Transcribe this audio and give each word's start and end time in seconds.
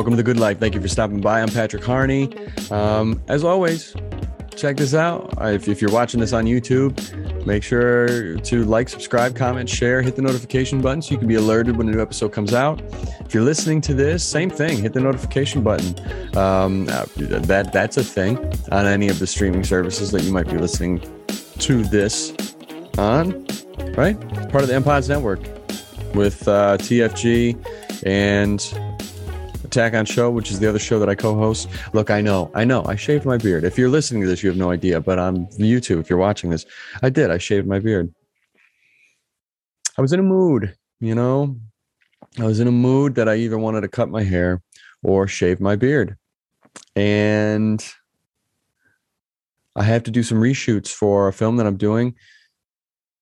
Welcome 0.00 0.12
to 0.14 0.16
the 0.16 0.22
Good 0.22 0.40
Life. 0.40 0.58
Thank 0.58 0.74
you 0.74 0.80
for 0.80 0.88
stopping 0.88 1.20
by. 1.20 1.42
I'm 1.42 1.50
Patrick 1.50 1.84
Harney. 1.84 2.32
Um, 2.70 3.22
as 3.28 3.44
always, 3.44 3.94
check 4.56 4.78
this 4.78 4.94
out. 4.94 5.34
If, 5.42 5.68
if 5.68 5.82
you're 5.82 5.92
watching 5.92 6.20
this 6.20 6.32
on 6.32 6.46
YouTube, 6.46 7.44
make 7.44 7.62
sure 7.62 8.38
to 8.38 8.64
like, 8.64 8.88
subscribe, 8.88 9.36
comment, 9.36 9.68
share, 9.68 10.00
hit 10.00 10.16
the 10.16 10.22
notification 10.22 10.80
button 10.80 11.02
so 11.02 11.10
you 11.10 11.18
can 11.18 11.28
be 11.28 11.34
alerted 11.34 11.76
when 11.76 11.86
a 11.86 11.90
new 11.90 12.00
episode 12.00 12.32
comes 12.32 12.54
out. 12.54 12.80
If 13.20 13.34
you're 13.34 13.42
listening 13.42 13.82
to 13.82 13.92
this, 13.92 14.24
same 14.24 14.48
thing. 14.48 14.78
Hit 14.78 14.94
the 14.94 15.00
notification 15.00 15.62
button. 15.62 15.94
Um, 16.34 16.88
uh, 16.88 17.04
that 17.16 17.70
that's 17.70 17.98
a 17.98 18.02
thing 18.02 18.38
on 18.72 18.86
any 18.86 19.10
of 19.10 19.18
the 19.18 19.26
streaming 19.26 19.64
services 19.64 20.12
that 20.12 20.22
you 20.22 20.32
might 20.32 20.48
be 20.48 20.56
listening 20.56 21.00
to 21.58 21.82
this 21.84 22.32
on. 22.96 23.46
Right, 23.98 24.18
part 24.48 24.62
of 24.62 24.68
the 24.68 24.80
MPods 24.80 25.10
Network 25.10 25.40
with 26.14 26.48
uh, 26.48 26.78
TFG 26.78 28.02
and 28.06 28.89
Attack 29.64 29.94
on 29.94 30.04
Show, 30.04 30.30
which 30.30 30.50
is 30.50 30.58
the 30.58 30.68
other 30.68 30.78
show 30.78 30.98
that 30.98 31.08
I 31.08 31.14
co-host. 31.14 31.68
Look, 31.92 32.10
I 32.10 32.20
know, 32.20 32.50
I 32.54 32.64
know, 32.64 32.84
I 32.86 32.96
shaved 32.96 33.24
my 33.24 33.36
beard. 33.36 33.64
If 33.64 33.78
you're 33.78 33.88
listening 33.88 34.22
to 34.22 34.28
this, 34.28 34.42
you 34.42 34.48
have 34.48 34.58
no 34.58 34.70
idea, 34.70 35.00
but 35.00 35.18
on 35.18 35.46
YouTube, 35.58 36.00
if 36.00 36.10
you're 36.10 36.18
watching 36.18 36.50
this, 36.50 36.66
I 37.02 37.10
did. 37.10 37.30
I 37.30 37.38
shaved 37.38 37.66
my 37.66 37.78
beard. 37.78 38.12
I 39.98 40.02
was 40.02 40.12
in 40.12 40.20
a 40.20 40.24
mood, 40.24 40.74
you 41.00 41.14
know. 41.14 41.56
I 42.38 42.44
was 42.44 42.60
in 42.60 42.68
a 42.68 42.72
mood 42.72 43.14
that 43.16 43.28
I 43.28 43.36
either 43.36 43.58
wanted 43.58 43.82
to 43.82 43.88
cut 43.88 44.08
my 44.08 44.22
hair 44.22 44.62
or 45.02 45.26
shave 45.26 45.60
my 45.60 45.76
beard, 45.76 46.16
and 46.96 47.84
I 49.76 49.84
have 49.84 50.04
to 50.04 50.10
do 50.10 50.22
some 50.22 50.38
reshoots 50.38 50.88
for 50.88 51.28
a 51.28 51.32
film 51.32 51.56
that 51.56 51.66
I'm 51.66 51.76
doing 51.76 52.14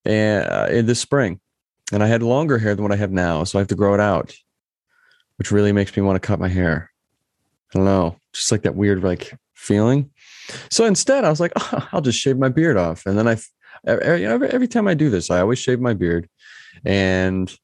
uh, 0.06 0.68
in 0.70 0.86
this 0.86 1.00
spring. 1.00 1.40
And 1.92 2.02
I 2.02 2.06
had 2.06 2.22
longer 2.22 2.58
hair 2.58 2.74
than 2.74 2.82
what 2.82 2.92
I 2.92 2.96
have 2.96 3.12
now, 3.12 3.44
so 3.44 3.58
I 3.58 3.60
have 3.60 3.68
to 3.68 3.74
grow 3.74 3.94
it 3.94 4.00
out 4.00 4.34
which 5.38 5.50
really 5.50 5.72
makes 5.72 5.96
me 5.96 6.02
want 6.02 6.20
to 6.20 6.26
cut 6.26 6.38
my 6.38 6.48
hair. 6.48 6.90
I 7.72 7.78
don't 7.78 7.86
know, 7.86 8.16
just 8.32 8.52
like 8.52 8.62
that 8.62 8.76
weird 8.76 9.02
like 9.02 9.34
feeling. 9.54 10.10
So 10.70 10.84
instead, 10.84 11.24
I 11.24 11.30
was 11.30 11.40
like, 11.40 11.52
oh, 11.56 11.88
I'll 11.92 12.00
just 12.00 12.18
shave 12.18 12.38
my 12.38 12.48
beard 12.48 12.76
off, 12.76 13.06
and 13.06 13.18
then 13.18 13.28
I, 13.28 13.36
every, 13.86 14.48
every 14.48 14.68
time 14.68 14.88
I 14.88 14.94
do 14.94 15.10
this, 15.10 15.30
I 15.30 15.40
always 15.40 15.58
shave 15.58 15.80
my 15.80 15.94
beard, 15.94 16.28
and 16.84 17.54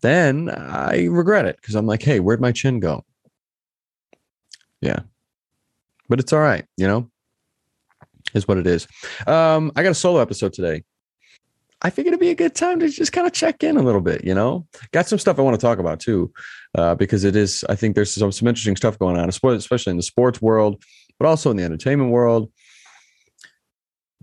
then 0.00 0.50
I 0.50 1.06
regret 1.06 1.46
it 1.46 1.56
because 1.60 1.74
I'm 1.74 1.86
like, 1.86 2.02
hey, 2.02 2.20
where'd 2.20 2.40
my 2.40 2.52
chin 2.52 2.80
go? 2.80 3.04
Yeah, 4.80 5.00
but 6.08 6.20
it's 6.20 6.32
all 6.32 6.40
right, 6.40 6.64
you 6.76 6.86
know. 6.86 7.10
Is 8.32 8.48
what 8.48 8.58
it 8.58 8.66
is. 8.66 8.88
Um, 9.28 9.70
I 9.76 9.84
got 9.84 9.92
a 9.92 9.94
solo 9.94 10.18
episode 10.18 10.54
today. 10.54 10.82
I 11.84 11.90
figured 11.90 12.14
it'd 12.14 12.20
be 12.20 12.30
a 12.30 12.34
good 12.34 12.54
time 12.54 12.80
to 12.80 12.88
just 12.88 13.12
kind 13.12 13.26
of 13.26 13.34
check 13.34 13.62
in 13.62 13.76
a 13.76 13.82
little 13.82 14.00
bit, 14.00 14.24
you 14.24 14.34
know? 14.34 14.66
Got 14.92 15.06
some 15.06 15.18
stuff 15.18 15.38
I 15.38 15.42
want 15.42 15.54
to 15.54 15.60
talk 15.60 15.78
about 15.78 16.00
too, 16.00 16.32
uh, 16.74 16.94
because 16.94 17.24
it 17.24 17.36
is, 17.36 17.62
I 17.68 17.76
think 17.76 17.94
there's 17.94 18.14
some, 18.14 18.32
some 18.32 18.48
interesting 18.48 18.74
stuff 18.74 18.98
going 18.98 19.18
on, 19.18 19.28
especially 19.28 19.90
in 19.90 19.98
the 19.98 20.02
sports 20.02 20.40
world, 20.40 20.82
but 21.18 21.28
also 21.28 21.50
in 21.50 21.58
the 21.58 21.62
entertainment 21.62 22.10
world. 22.10 22.50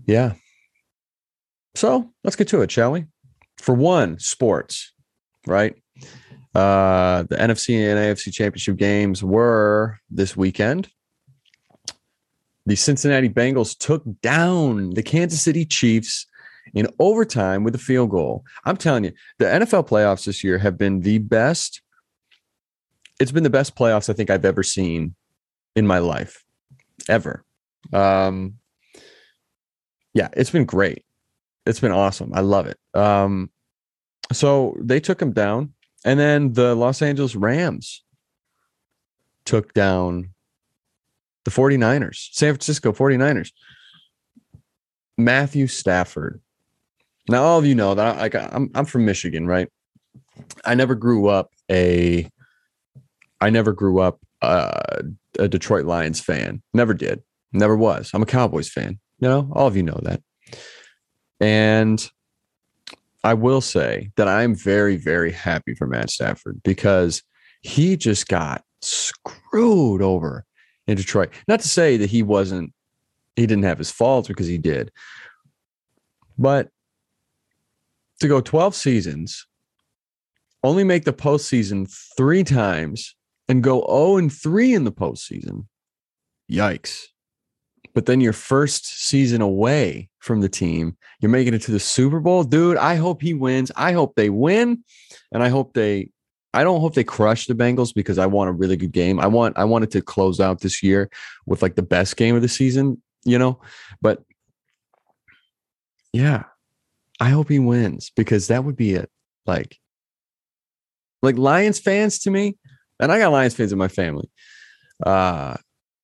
Yeah. 0.06 0.32
So 1.76 2.10
let's 2.24 2.34
get 2.34 2.48
to 2.48 2.62
it, 2.62 2.70
shall 2.72 2.90
we? 2.90 3.04
For 3.58 3.76
one, 3.76 4.18
sports, 4.18 4.92
right? 5.46 5.76
Uh, 6.56 7.22
the 7.30 7.36
NFC 7.36 7.76
and 7.76 7.96
AFC 7.96 8.32
championship 8.32 8.76
games 8.76 9.22
were 9.22 9.98
this 10.10 10.36
weekend. 10.36 10.88
The 12.66 12.74
Cincinnati 12.74 13.28
Bengals 13.28 13.78
took 13.78 14.02
down 14.20 14.90
the 14.90 15.02
Kansas 15.02 15.42
City 15.42 15.64
Chiefs 15.64 16.26
in 16.74 16.88
overtime 16.98 17.64
with 17.64 17.74
a 17.74 17.78
field 17.78 18.10
goal. 18.10 18.44
I'm 18.64 18.76
telling 18.76 19.04
you, 19.04 19.12
the 19.38 19.46
NFL 19.46 19.88
playoffs 19.88 20.24
this 20.24 20.42
year 20.42 20.58
have 20.58 20.78
been 20.78 21.00
the 21.00 21.18
best. 21.18 21.82
It's 23.20 23.32
been 23.32 23.42
the 23.42 23.50
best 23.50 23.76
playoffs 23.76 24.08
I 24.08 24.12
think 24.12 24.30
I've 24.30 24.44
ever 24.44 24.62
seen 24.62 25.14
in 25.76 25.86
my 25.86 25.98
life, 25.98 26.44
ever. 27.08 27.44
Um, 27.92 28.54
yeah, 30.14 30.28
it's 30.34 30.50
been 30.50 30.64
great. 30.64 31.04
It's 31.66 31.80
been 31.80 31.92
awesome. 31.92 32.32
I 32.34 32.40
love 32.40 32.66
it. 32.66 32.78
Um, 32.94 33.50
so 34.32 34.76
they 34.78 35.00
took 35.00 35.20
him 35.20 35.32
down, 35.32 35.72
and 36.04 36.18
then 36.18 36.52
the 36.52 36.74
Los 36.74 37.02
Angeles 37.02 37.36
Rams 37.36 38.02
took 39.44 39.72
down 39.72 40.30
the 41.44 41.50
49ers, 41.50 42.28
San 42.32 42.54
Francisco 42.54 42.92
49ers. 42.92 43.52
Matthew 45.18 45.66
Stafford 45.66 46.40
now, 47.28 47.42
all 47.42 47.58
of 47.58 47.66
you 47.66 47.74
know 47.74 47.94
that 47.94 48.16
I, 48.16 48.20
like 48.20 48.34
I'm 48.34 48.70
I'm 48.74 48.84
from 48.84 49.04
Michigan, 49.04 49.46
right? 49.46 49.68
I 50.64 50.74
never 50.74 50.94
grew 50.94 51.28
up 51.28 51.50
a 51.70 52.28
I 53.40 53.50
never 53.50 53.72
grew 53.72 54.00
up 54.00 54.20
uh, 54.40 55.02
a 55.38 55.48
Detroit 55.48 55.84
Lions 55.84 56.20
fan. 56.20 56.62
Never 56.74 56.94
did. 56.94 57.22
Never 57.52 57.76
was. 57.76 58.10
I'm 58.14 58.22
a 58.22 58.26
Cowboys 58.26 58.68
fan. 58.68 58.98
You 59.20 59.28
know, 59.28 59.50
all 59.52 59.66
of 59.66 59.76
you 59.76 59.82
know 59.82 60.00
that. 60.02 60.22
And 61.40 62.10
I 63.24 63.34
will 63.34 63.60
say 63.60 64.10
that 64.16 64.28
I'm 64.28 64.54
very, 64.54 64.96
very 64.96 65.30
happy 65.32 65.74
for 65.74 65.86
Matt 65.86 66.10
Stafford 66.10 66.60
because 66.64 67.22
he 67.62 67.96
just 67.96 68.26
got 68.26 68.64
screwed 68.80 70.02
over 70.02 70.44
in 70.86 70.96
Detroit. 70.96 71.30
Not 71.46 71.60
to 71.60 71.68
say 71.68 71.96
that 71.96 72.10
he 72.10 72.22
wasn't, 72.22 72.72
he 73.36 73.46
didn't 73.46 73.64
have 73.64 73.78
his 73.78 73.90
faults 73.90 74.28
because 74.28 74.48
he 74.48 74.58
did, 74.58 74.90
but 76.36 76.68
to 78.22 78.28
go 78.28 78.40
12 78.40 78.74
seasons, 78.74 79.46
only 80.64 80.84
make 80.84 81.04
the 81.04 81.12
postseason 81.12 81.92
three 82.16 82.44
times, 82.44 83.14
and 83.48 83.62
go 83.62 83.80
0 83.86 84.16
and 84.16 84.32
3 84.32 84.74
in 84.74 84.84
the 84.84 84.92
postseason. 84.92 85.66
Yikes. 86.50 87.06
But 87.94 88.06
then 88.06 88.20
your 88.20 88.32
first 88.32 88.86
season 88.86 89.42
away 89.42 90.08
from 90.20 90.40
the 90.40 90.48
team, 90.48 90.96
you're 91.20 91.30
making 91.30 91.52
it 91.52 91.62
to 91.62 91.72
the 91.72 91.80
Super 91.80 92.20
Bowl. 92.20 92.42
Dude, 92.42 92.78
I 92.78 92.94
hope 92.94 93.20
he 93.20 93.34
wins. 93.34 93.70
I 93.76 93.92
hope 93.92 94.14
they 94.14 94.30
win. 94.30 94.82
And 95.30 95.42
I 95.42 95.48
hope 95.48 95.74
they 95.74 96.10
I 96.54 96.64
don't 96.64 96.80
hope 96.80 96.94
they 96.94 97.04
crush 97.04 97.46
the 97.46 97.54
Bengals 97.54 97.94
because 97.94 98.18
I 98.18 98.26
want 98.26 98.50
a 98.50 98.52
really 98.52 98.76
good 98.76 98.92
game. 98.92 99.18
I 99.18 99.26
want 99.26 99.58
I 99.58 99.64
wanted 99.64 99.90
to 99.92 100.02
close 100.02 100.40
out 100.40 100.60
this 100.60 100.82
year 100.82 101.10
with 101.46 101.62
like 101.62 101.76
the 101.76 101.82
best 101.82 102.16
game 102.16 102.36
of 102.36 102.42
the 102.42 102.48
season, 102.48 103.00
you 103.24 103.38
know. 103.38 103.60
But 104.02 104.22
yeah, 106.12 106.44
I 107.22 107.28
hope 107.28 107.48
he 107.48 107.60
wins 107.60 108.10
because 108.16 108.48
that 108.48 108.64
would 108.64 108.74
be 108.74 108.94
it. 108.94 109.08
Like, 109.46 109.78
like 111.22 111.38
Lions 111.38 111.78
fans 111.78 112.18
to 112.20 112.32
me, 112.32 112.56
and 112.98 113.12
I 113.12 113.20
got 113.20 113.30
Lions 113.30 113.54
fans 113.54 113.70
in 113.70 113.78
my 113.78 113.86
family. 113.86 114.28
Uh, 115.06 115.54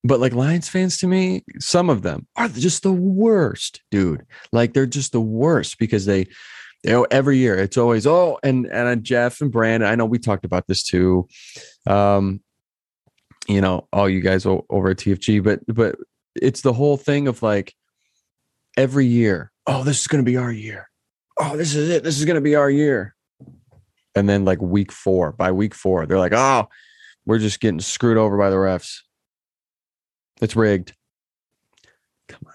but 0.04 0.20
like 0.20 0.32
Lions 0.32 0.68
fans 0.68 0.96
to 0.98 1.08
me, 1.08 1.42
some 1.58 1.90
of 1.90 2.02
them 2.02 2.28
are 2.36 2.46
just 2.46 2.84
the 2.84 2.92
worst, 2.92 3.80
dude. 3.90 4.24
Like 4.52 4.74
they're 4.74 4.86
just 4.86 5.10
the 5.10 5.20
worst 5.20 5.80
because 5.80 6.06
they, 6.06 6.20
you 6.84 6.90
know, 6.90 7.04
every 7.10 7.38
year 7.38 7.56
it's 7.56 7.76
always 7.76 8.06
oh, 8.06 8.38
and 8.44 8.66
and 8.66 9.02
Jeff 9.02 9.40
and 9.40 9.50
Brandon. 9.50 9.90
I 9.90 9.96
know 9.96 10.06
we 10.06 10.20
talked 10.20 10.44
about 10.44 10.68
this 10.68 10.84
too. 10.84 11.26
Um, 11.84 12.40
you 13.48 13.60
know, 13.60 13.88
all 13.92 14.08
you 14.08 14.20
guys 14.20 14.46
over 14.46 14.90
at 14.90 14.98
TFG, 14.98 15.42
but 15.42 15.62
but 15.66 15.96
it's 16.40 16.60
the 16.60 16.72
whole 16.72 16.96
thing 16.96 17.26
of 17.26 17.42
like 17.42 17.74
every 18.76 19.06
year. 19.06 19.50
Oh, 19.66 19.82
this 19.82 20.00
is 20.00 20.06
going 20.06 20.24
to 20.24 20.30
be 20.30 20.36
our 20.36 20.52
year 20.52 20.87
oh, 21.38 21.56
this 21.56 21.74
is 21.74 21.88
it. 21.90 22.02
This 22.04 22.18
is 22.18 22.24
going 22.24 22.36
to 22.36 22.40
be 22.40 22.54
our 22.54 22.70
year. 22.70 23.14
And 24.14 24.28
then 24.28 24.44
like 24.44 24.60
week 24.60 24.90
four, 24.90 25.32
by 25.32 25.52
week 25.52 25.74
four, 25.74 26.06
they're 26.06 26.18
like, 26.18 26.32
oh, 26.32 26.68
we're 27.26 27.38
just 27.38 27.60
getting 27.60 27.80
screwed 27.80 28.16
over 28.16 28.36
by 28.36 28.50
the 28.50 28.56
refs. 28.56 29.00
It's 30.40 30.56
rigged. 30.56 30.94
Come 32.28 32.40
on. 32.46 32.52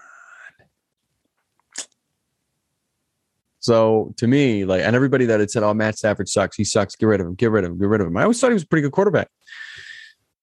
So 3.60 4.12
to 4.18 4.26
me, 4.26 4.64
like, 4.64 4.82
and 4.82 4.94
everybody 4.94 5.24
that 5.26 5.40
had 5.40 5.50
said, 5.50 5.62
oh, 5.62 5.72
Matt 5.72 5.96
Stafford 5.96 6.28
sucks. 6.28 6.56
He 6.56 6.64
sucks. 6.64 6.96
Get 6.96 7.06
rid 7.06 7.20
of 7.20 7.26
him. 7.26 7.34
Get 7.34 7.50
rid 7.50 7.64
of 7.64 7.70
him. 7.70 7.78
Get 7.78 7.88
rid 7.88 8.00
of 8.02 8.06
him. 8.08 8.16
I 8.16 8.22
always 8.22 8.38
thought 8.38 8.48
he 8.48 8.54
was 8.54 8.64
a 8.64 8.66
pretty 8.66 8.82
good 8.82 8.92
quarterback. 8.92 9.28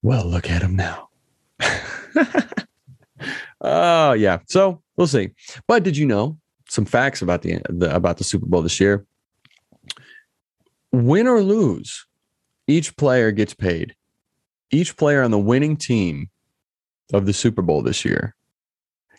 Well, 0.02 0.26
look 0.26 0.50
at 0.50 0.64
him 0.64 0.76
now. 0.76 1.10
Oh, 3.62 4.10
uh, 4.10 4.14
yeah. 4.14 4.40
So 4.48 4.82
we'll 4.98 5.08
see. 5.08 5.32
But 5.68 5.84
did 5.84 5.96
you 5.96 6.06
know 6.06 6.38
some 6.72 6.86
facts 6.86 7.22
about 7.22 7.42
the, 7.42 7.60
the 7.68 7.94
about 7.94 8.18
the 8.18 8.24
Super 8.24 8.46
Bowl 8.46 8.62
this 8.62 8.80
year. 8.80 9.06
Win 10.94 11.28
or 11.28 11.42
lose, 11.42 12.06
each 12.66 12.96
player 12.96 13.32
gets 13.32 13.54
paid. 13.54 13.94
Each 14.72 14.96
player 14.96 15.22
on 15.22 15.32
the 15.32 15.40
winning 15.40 15.76
team 15.76 16.30
of 17.12 17.26
the 17.26 17.34
Super 17.34 17.62
Bowl 17.62 17.82
this 17.82 18.06
year 18.06 18.36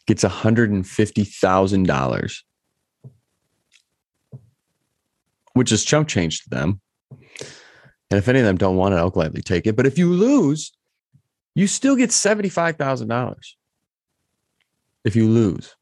gets 0.06 0.24
$150,000, 0.24 2.36
which 5.52 5.72
is 5.72 5.84
chump 5.84 6.08
change 6.08 6.44
to 6.44 6.48
them. 6.48 6.80
And 7.10 8.18
if 8.18 8.28
any 8.28 8.38
of 8.38 8.46
them 8.46 8.56
don't 8.56 8.76
want 8.76 8.94
it, 8.94 8.96
I'll 8.96 9.10
gladly 9.10 9.42
take 9.42 9.66
it. 9.66 9.76
But 9.76 9.84
if 9.84 9.98
you 9.98 10.10
lose, 10.10 10.72
you 11.54 11.66
still 11.66 11.96
get 11.96 12.08
$75,000 12.08 13.36
if 15.04 15.14
you 15.14 15.28
lose. 15.28 15.76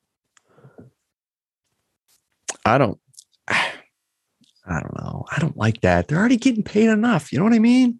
I 2.65 2.79
don't 2.79 2.99
I 3.49 4.79
don't 4.79 4.97
know. 4.99 5.25
I 5.31 5.41
don't 5.41 5.57
like 5.57 5.81
that. 5.81 6.07
They're 6.07 6.19
already 6.19 6.37
getting 6.37 6.62
paid 6.62 6.89
enough. 6.89 7.33
You 7.33 7.39
know 7.39 7.45
what 7.45 7.55
I 7.55 7.59
mean? 7.59 7.99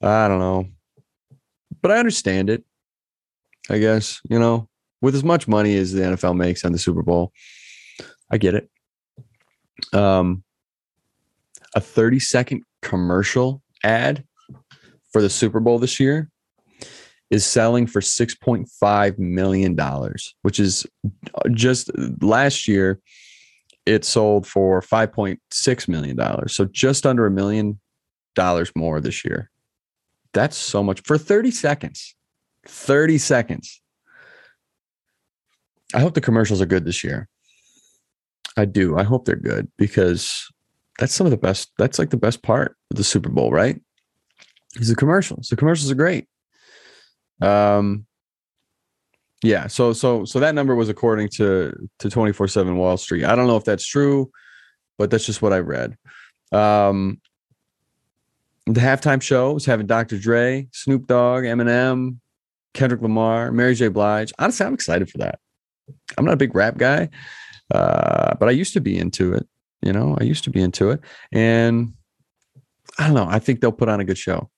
I 0.00 0.28
don't 0.28 0.38
know. 0.38 0.68
but 1.82 1.90
I 1.90 1.98
understand 1.98 2.48
it. 2.48 2.64
I 3.68 3.78
guess, 3.78 4.20
you 4.30 4.38
know, 4.38 4.68
with 5.02 5.14
as 5.14 5.24
much 5.24 5.46
money 5.46 5.76
as 5.76 5.92
the 5.92 6.02
NFL 6.02 6.36
makes 6.36 6.64
on 6.64 6.72
the 6.72 6.78
Super 6.78 7.02
Bowl, 7.02 7.32
I 8.30 8.38
get 8.38 8.54
it. 8.54 8.70
Um, 9.92 10.42
a 11.74 11.80
30 11.80 12.18
second 12.20 12.62
commercial 12.82 13.62
ad 13.84 14.24
for 15.12 15.20
the 15.20 15.30
Super 15.30 15.60
Bowl 15.60 15.78
this 15.78 16.00
year 16.00 16.30
is 17.30 17.44
selling 17.44 17.86
for 17.86 18.00
$6.5 18.00 19.18
million, 19.18 19.76
which 20.42 20.58
is 20.58 20.86
uh, 21.34 21.48
just 21.50 21.90
last 22.22 22.66
year, 22.66 23.00
it 23.88 24.04
sold 24.04 24.46
for 24.46 24.82
$5.6 24.82 25.88
million. 25.88 26.48
So 26.48 26.66
just 26.66 27.06
under 27.06 27.26
a 27.26 27.30
million 27.30 27.80
dollars 28.34 28.70
more 28.76 29.00
this 29.00 29.24
year. 29.24 29.50
That's 30.34 30.56
so 30.56 30.82
much 30.82 31.00
for 31.00 31.16
30 31.16 31.50
seconds. 31.50 32.14
30 32.66 33.16
seconds. 33.16 33.80
I 35.94 36.00
hope 36.00 36.12
the 36.12 36.20
commercials 36.20 36.60
are 36.60 36.66
good 36.66 36.84
this 36.84 37.02
year. 37.02 37.28
I 38.58 38.66
do. 38.66 38.98
I 38.98 39.04
hope 39.04 39.24
they're 39.24 39.36
good 39.36 39.70
because 39.78 40.46
that's 40.98 41.14
some 41.14 41.26
of 41.26 41.30
the 41.30 41.38
best. 41.38 41.72
That's 41.78 41.98
like 41.98 42.10
the 42.10 42.18
best 42.18 42.42
part 42.42 42.76
of 42.90 42.98
the 42.98 43.04
Super 43.04 43.30
Bowl, 43.30 43.50
right? 43.50 43.80
Is 44.74 44.88
the 44.88 44.96
commercials. 44.96 45.48
The 45.48 45.56
commercials 45.56 45.90
are 45.90 45.94
great. 45.94 46.28
Um, 47.40 48.06
yeah. 49.42 49.66
So 49.66 49.92
so 49.92 50.24
so 50.24 50.40
that 50.40 50.54
number 50.54 50.74
was 50.74 50.88
according 50.88 51.28
to 51.30 51.72
to 51.98 52.10
twenty 52.10 52.32
four 52.32 52.48
seven 52.48 52.76
Wall 52.76 52.96
Street. 52.96 53.24
I 53.24 53.34
don't 53.34 53.46
know 53.46 53.56
if 53.56 53.64
that's 53.64 53.86
true, 53.86 54.30
but 54.96 55.10
that's 55.10 55.26
just 55.26 55.42
what 55.42 55.52
I 55.52 55.58
read. 55.58 55.96
Um, 56.52 57.20
the 58.66 58.80
halftime 58.80 59.22
show 59.22 59.52
was 59.52 59.64
having 59.64 59.86
Dr. 59.86 60.18
Dre, 60.18 60.68
Snoop 60.72 61.06
Dogg, 61.06 61.44
Eminem, 61.44 62.18
Kendrick 62.74 63.00
Lamar, 63.00 63.50
Mary 63.52 63.74
J. 63.74 63.88
Blige. 63.88 64.32
Honestly, 64.38 64.66
I'm 64.66 64.74
excited 64.74 65.10
for 65.10 65.18
that. 65.18 65.38
I'm 66.16 66.24
not 66.24 66.34
a 66.34 66.38
big 66.38 66.54
rap 66.54 66.76
guy, 66.76 67.08
uh, 67.74 68.34
but 68.34 68.48
I 68.48 68.52
used 68.52 68.74
to 68.74 68.80
be 68.80 68.98
into 68.98 69.32
it. 69.32 69.46
You 69.82 69.92
know, 69.92 70.16
I 70.20 70.24
used 70.24 70.44
to 70.44 70.50
be 70.50 70.60
into 70.60 70.90
it, 70.90 71.00
and 71.32 71.94
I 72.98 73.06
don't 73.06 73.14
know. 73.14 73.28
I 73.28 73.38
think 73.38 73.60
they'll 73.60 73.72
put 73.72 73.88
on 73.88 74.00
a 74.00 74.04
good 74.04 74.18
show. 74.18 74.50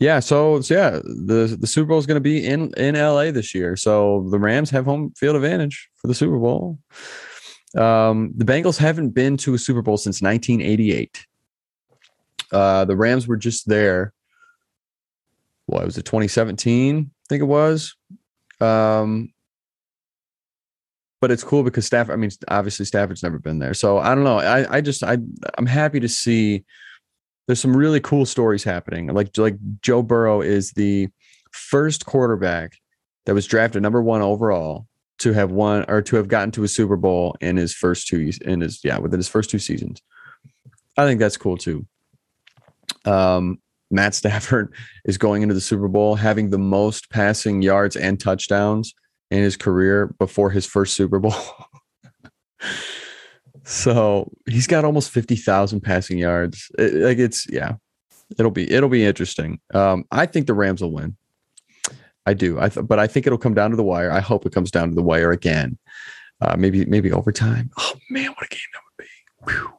Yeah, 0.00 0.18
so, 0.20 0.58
yeah, 0.58 0.98
the 1.04 1.56
the 1.60 1.66
Super 1.66 1.88
Bowl 1.88 1.98
is 1.98 2.06
going 2.06 2.16
to 2.16 2.20
be 2.20 2.44
in 2.44 2.72
in 2.76 2.96
LA 2.96 3.30
this 3.30 3.54
year. 3.54 3.76
So 3.76 4.26
the 4.30 4.38
Rams 4.40 4.70
have 4.70 4.86
home 4.86 5.12
field 5.16 5.36
advantage 5.36 5.88
for 6.00 6.08
the 6.08 6.14
Super 6.14 6.38
Bowl. 6.38 6.78
Um, 7.76 8.32
the 8.36 8.44
Bengals 8.44 8.76
haven't 8.78 9.10
been 9.10 9.36
to 9.38 9.54
a 9.54 9.58
Super 9.58 9.82
Bowl 9.82 9.96
since 9.96 10.20
1988. 10.20 11.26
Uh, 12.52 12.84
the 12.84 12.96
Rams 12.96 13.26
were 13.26 13.36
just 13.36 13.68
there. 13.68 14.12
What 15.66 15.84
was 15.84 15.96
it? 15.96 16.04
2017, 16.04 16.98
I 16.98 17.26
think 17.28 17.40
it 17.40 17.46
was. 17.46 17.96
Um, 18.60 19.32
but 21.20 21.30
it's 21.30 21.42
cool 21.42 21.62
because 21.62 21.86
Stafford. 21.86 22.12
I 22.12 22.16
mean, 22.16 22.30
obviously 22.48 22.84
Stafford's 22.84 23.22
never 23.22 23.38
been 23.38 23.58
there, 23.58 23.74
so 23.74 23.98
I 23.98 24.14
don't 24.14 24.24
know. 24.24 24.38
I 24.38 24.76
I 24.76 24.80
just 24.82 25.02
I 25.02 25.16
I'm 25.56 25.66
happy 25.66 26.00
to 26.00 26.08
see. 26.08 26.64
There's 27.46 27.60
some 27.60 27.76
really 27.76 28.00
cool 28.00 28.26
stories 28.26 28.64
happening. 28.64 29.08
Like 29.08 29.36
like 29.36 29.56
Joe 29.82 30.02
Burrow 30.02 30.40
is 30.40 30.72
the 30.72 31.08
first 31.52 32.06
quarterback 32.06 32.78
that 33.26 33.34
was 33.34 33.46
drafted 33.46 33.82
number 33.82 34.02
one 34.02 34.22
overall 34.22 34.86
to 35.18 35.32
have 35.32 35.52
won 35.52 35.84
or 35.88 36.02
to 36.02 36.16
have 36.16 36.28
gotten 36.28 36.50
to 36.52 36.64
a 36.64 36.68
Super 36.68 36.96
Bowl 36.96 37.36
in 37.40 37.56
his 37.56 37.72
first 37.72 38.08
two 38.08 38.32
in 38.44 38.60
his 38.60 38.80
yeah 38.82 38.98
within 38.98 39.18
his 39.18 39.28
first 39.28 39.50
two 39.50 39.58
seasons. 39.58 40.00
I 40.96 41.04
think 41.06 41.20
that's 41.20 41.36
cool 41.36 41.56
too. 41.56 41.86
Um, 43.04 43.58
Matt 43.90 44.14
Stafford 44.14 44.74
is 45.04 45.18
going 45.18 45.42
into 45.42 45.54
the 45.54 45.60
Super 45.60 45.88
Bowl 45.88 46.14
having 46.14 46.50
the 46.50 46.58
most 46.58 47.10
passing 47.10 47.62
yards 47.62 47.96
and 47.96 48.18
touchdowns 48.18 48.94
in 49.30 49.42
his 49.42 49.56
career 49.56 50.14
before 50.18 50.50
his 50.50 50.66
first 50.66 50.94
Super 50.94 51.18
Bowl. 51.18 51.34
so 53.64 54.30
he's 54.46 54.66
got 54.66 54.84
almost 54.84 55.10
50,000 55.10 55.80
passing 55.80 56.18
yards. 56.18 56.70
It, 56.78 56.94
like 56.94 57.18
it's, 57.18 57.46
yeah, 57.50 57.74
it'll 58.38 58.50
be, 58.50 58.70
it'll 58.70 58.88
be 58.88 59.04
interesting. 59.04 59.60
Um, 59.72 60.04
I 60.10 60.26
think 60.26 60.46
the 60.46 60.54
Rams 60.54 60.82
will 60.82 60.92
win. 60.92 61.16
I 62.26 62.34
do. 62.34 62.58
I 62.60 62.68
th- 62.68 62.86
but 62.86 62.98
I 62.98 63.06
think 63.06 63.26
it'll 63.26 63.38
come 63.38 63.54
down 63.54 63.70
to 63.70 63.76
the 63.76 63.82
wire. 63.82 64.10
I 64.10 64.20
hope 64.20 64.46
it 64.46 64.52
comes 64.52 64.70
down 64.70 64.88
to 64.88 64.94
the 64.94 65.02
wire 65.02 65.30
again. 65.30 65.78
Uh, 66.40 66.56
maybe, 66.58 66.84
maybe 66.86 67.12
overtime. 67.12 67.70
Oh 67.78 67.94
man, 68.10 68.30
what 68.30 68.46
a 68.46 68.48
game 68.48 68.60
that 68.72 68.80
would 68.86 69.06
be. 69.06 69.52
Whew. 69.52 69.72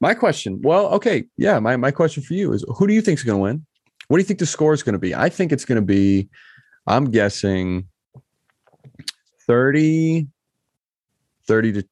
My 0.00 0.14
question. 0.14 0.60
Well, 0.62 0.86
okay. 0.88 1.24
Yeah. 1.36 1.58
My, 1.58 1.76
my 1.76 1.90
question 1.90 2.22
for 2.22 2.34
you 2.34 2.52
is 2.52 2.64
who 2.68 2.86
do 2.86 2.94
you 2.94 3.00
think 3.00 3.18
is 3.18 3.24
going 3.24 3.38
to 3.38 3.42
win? 3.42 3.66
What 4.08 4.18
do 4.18 4.20
you 4.20 4.26
think 4.26 4.38
the 4.38 4.46
score 4.46 4.72
is 4.72 4.82
going 4.82 4.92
to 4.92 4.98
be? 4.98 5.14
I 5.14 5.28
think 5.28 5.52
it's 5.52 5.64
going 5.64 5.80
to 5.80 5.86
be, 5.86 6.28
I'm 6.86 7.10
guessing 7.10 7.88
30, 9.46 10.28
30 11.46 11.72
to 11.72 11.88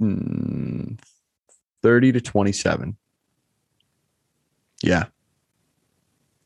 mm, 0.00 0.98
30 1.82 2.12
to 2.12 2.20
27. 2.20 2.96
Yeah. 4.82 5.04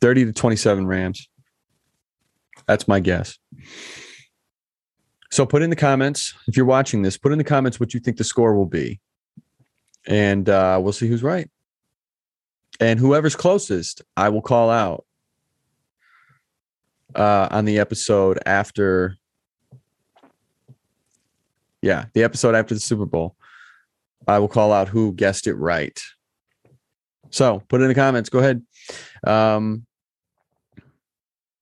30 0.01 0.27
to 0.27 0.33
27 0.33 0.87
Rams. 0.87 1.29
That's 2.67 2.87
my 2.87 3.01
guess. 3.01 3.39
So 5.31 5.45
put 5.45 5.63
in 5.63 5.71
the 5.71 5.77
comments 5.77 6.35
if 6.47 6.57
you're 6.57 6.67
watching 6.67 7.03
this, 7.03 7.17
put 7.17 7.33
in 7.33 7.39
the 7.39 7.45
comments 7.45 7.79
what 7.79 7.95
you 7.95 8.01
think 8.01 8.17
the 8.17 8.25
score 8.25 8.55
will 8.55 8.67
be. 8.67 9.01
And 10.07 10.49
uh, 10.49 10.81
we'll 10.83 10.93
see 10.93 11.09
who's 11.09 11.23
right. 11.23 11.51
And 12.81 12.99
whoever's 12.99 13.37
closest, 13.37 14.03
I 14.17 14.29
will 14.29 14.43
call 14.43 14.71
out 14.71 15.05
uh, 17.15 17.49
on 17.51 17.65
the 17.65 17.79
episode 17.79 18.39
after 18.47 19.17
yeah, 21.83 22.07
the 22.13 22.25
episode 22.25 22.55
after 22.55 22.75
the 22.75 22.81
Super 22.81 23.07
Bowl. 23.07 23.37
I 24.29 24.39
will 24.39 24.49
call 24.49 24.73
out 24.73 24.89
who 24.89 25.13
guessed 25.15 25.47
it 25.47 25.55
right. 25.55 25.99
So 27.31 27.63
put 27.69 27.81
in 27.81 27.89
the 27.89 27.95
comments. 27.95 28.29
Go 28.29 28.39
ahead. 28.39 28.63
Um, 29.27 29.87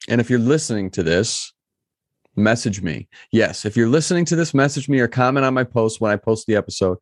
and 0.09 0.21
if 0.21 0.29
you're 0.29 0.39
listening 0.39 0.91
to 0.91 1.03
this, 1.03 1.53
message 2.35 2.83
me. 2.83 3.09
Yes, 3.33 3.65
if 3.65 3.77
you're 3.77 3.89
listening 3.89 4.25
to 4.27 4.37
this, 4.37 4.53
message 4.53 4.89
me 4.89 5.01
or 5.01 5.09
comment 5.09 5.47
on 5.47 5.55
my 5.55 5.65
post 5.65 6.01
when 6.01 6.11
I 6.11 6.17
post 6.17 6.47
the 6.47 6.57
episode. 6.57 6.99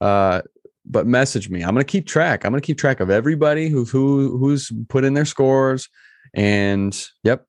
Uh, 0.00 0.42
but 0.84 1.06
message 1.06 1.48
me. 1.48 1.62
I'm 1.62 1.74
gonna 1.74 1.84
keep 1.84 2.06
track. 2.06 2.44
I'm 2.44 2.50
gonna 2.50 2.60
keep 2.60 2.78
track 2.78 3.00
of 3.00 3.10
everybody 3.10 3.68
who 3.68 3.84
who 3.84 4.36
who's 4.38 4.72
put 4.88 5.04
in 5.04 5.14
their 5.14 5.24
scores. 5.24 5.88
And 6.34 6.98
yep, 7.22 7.46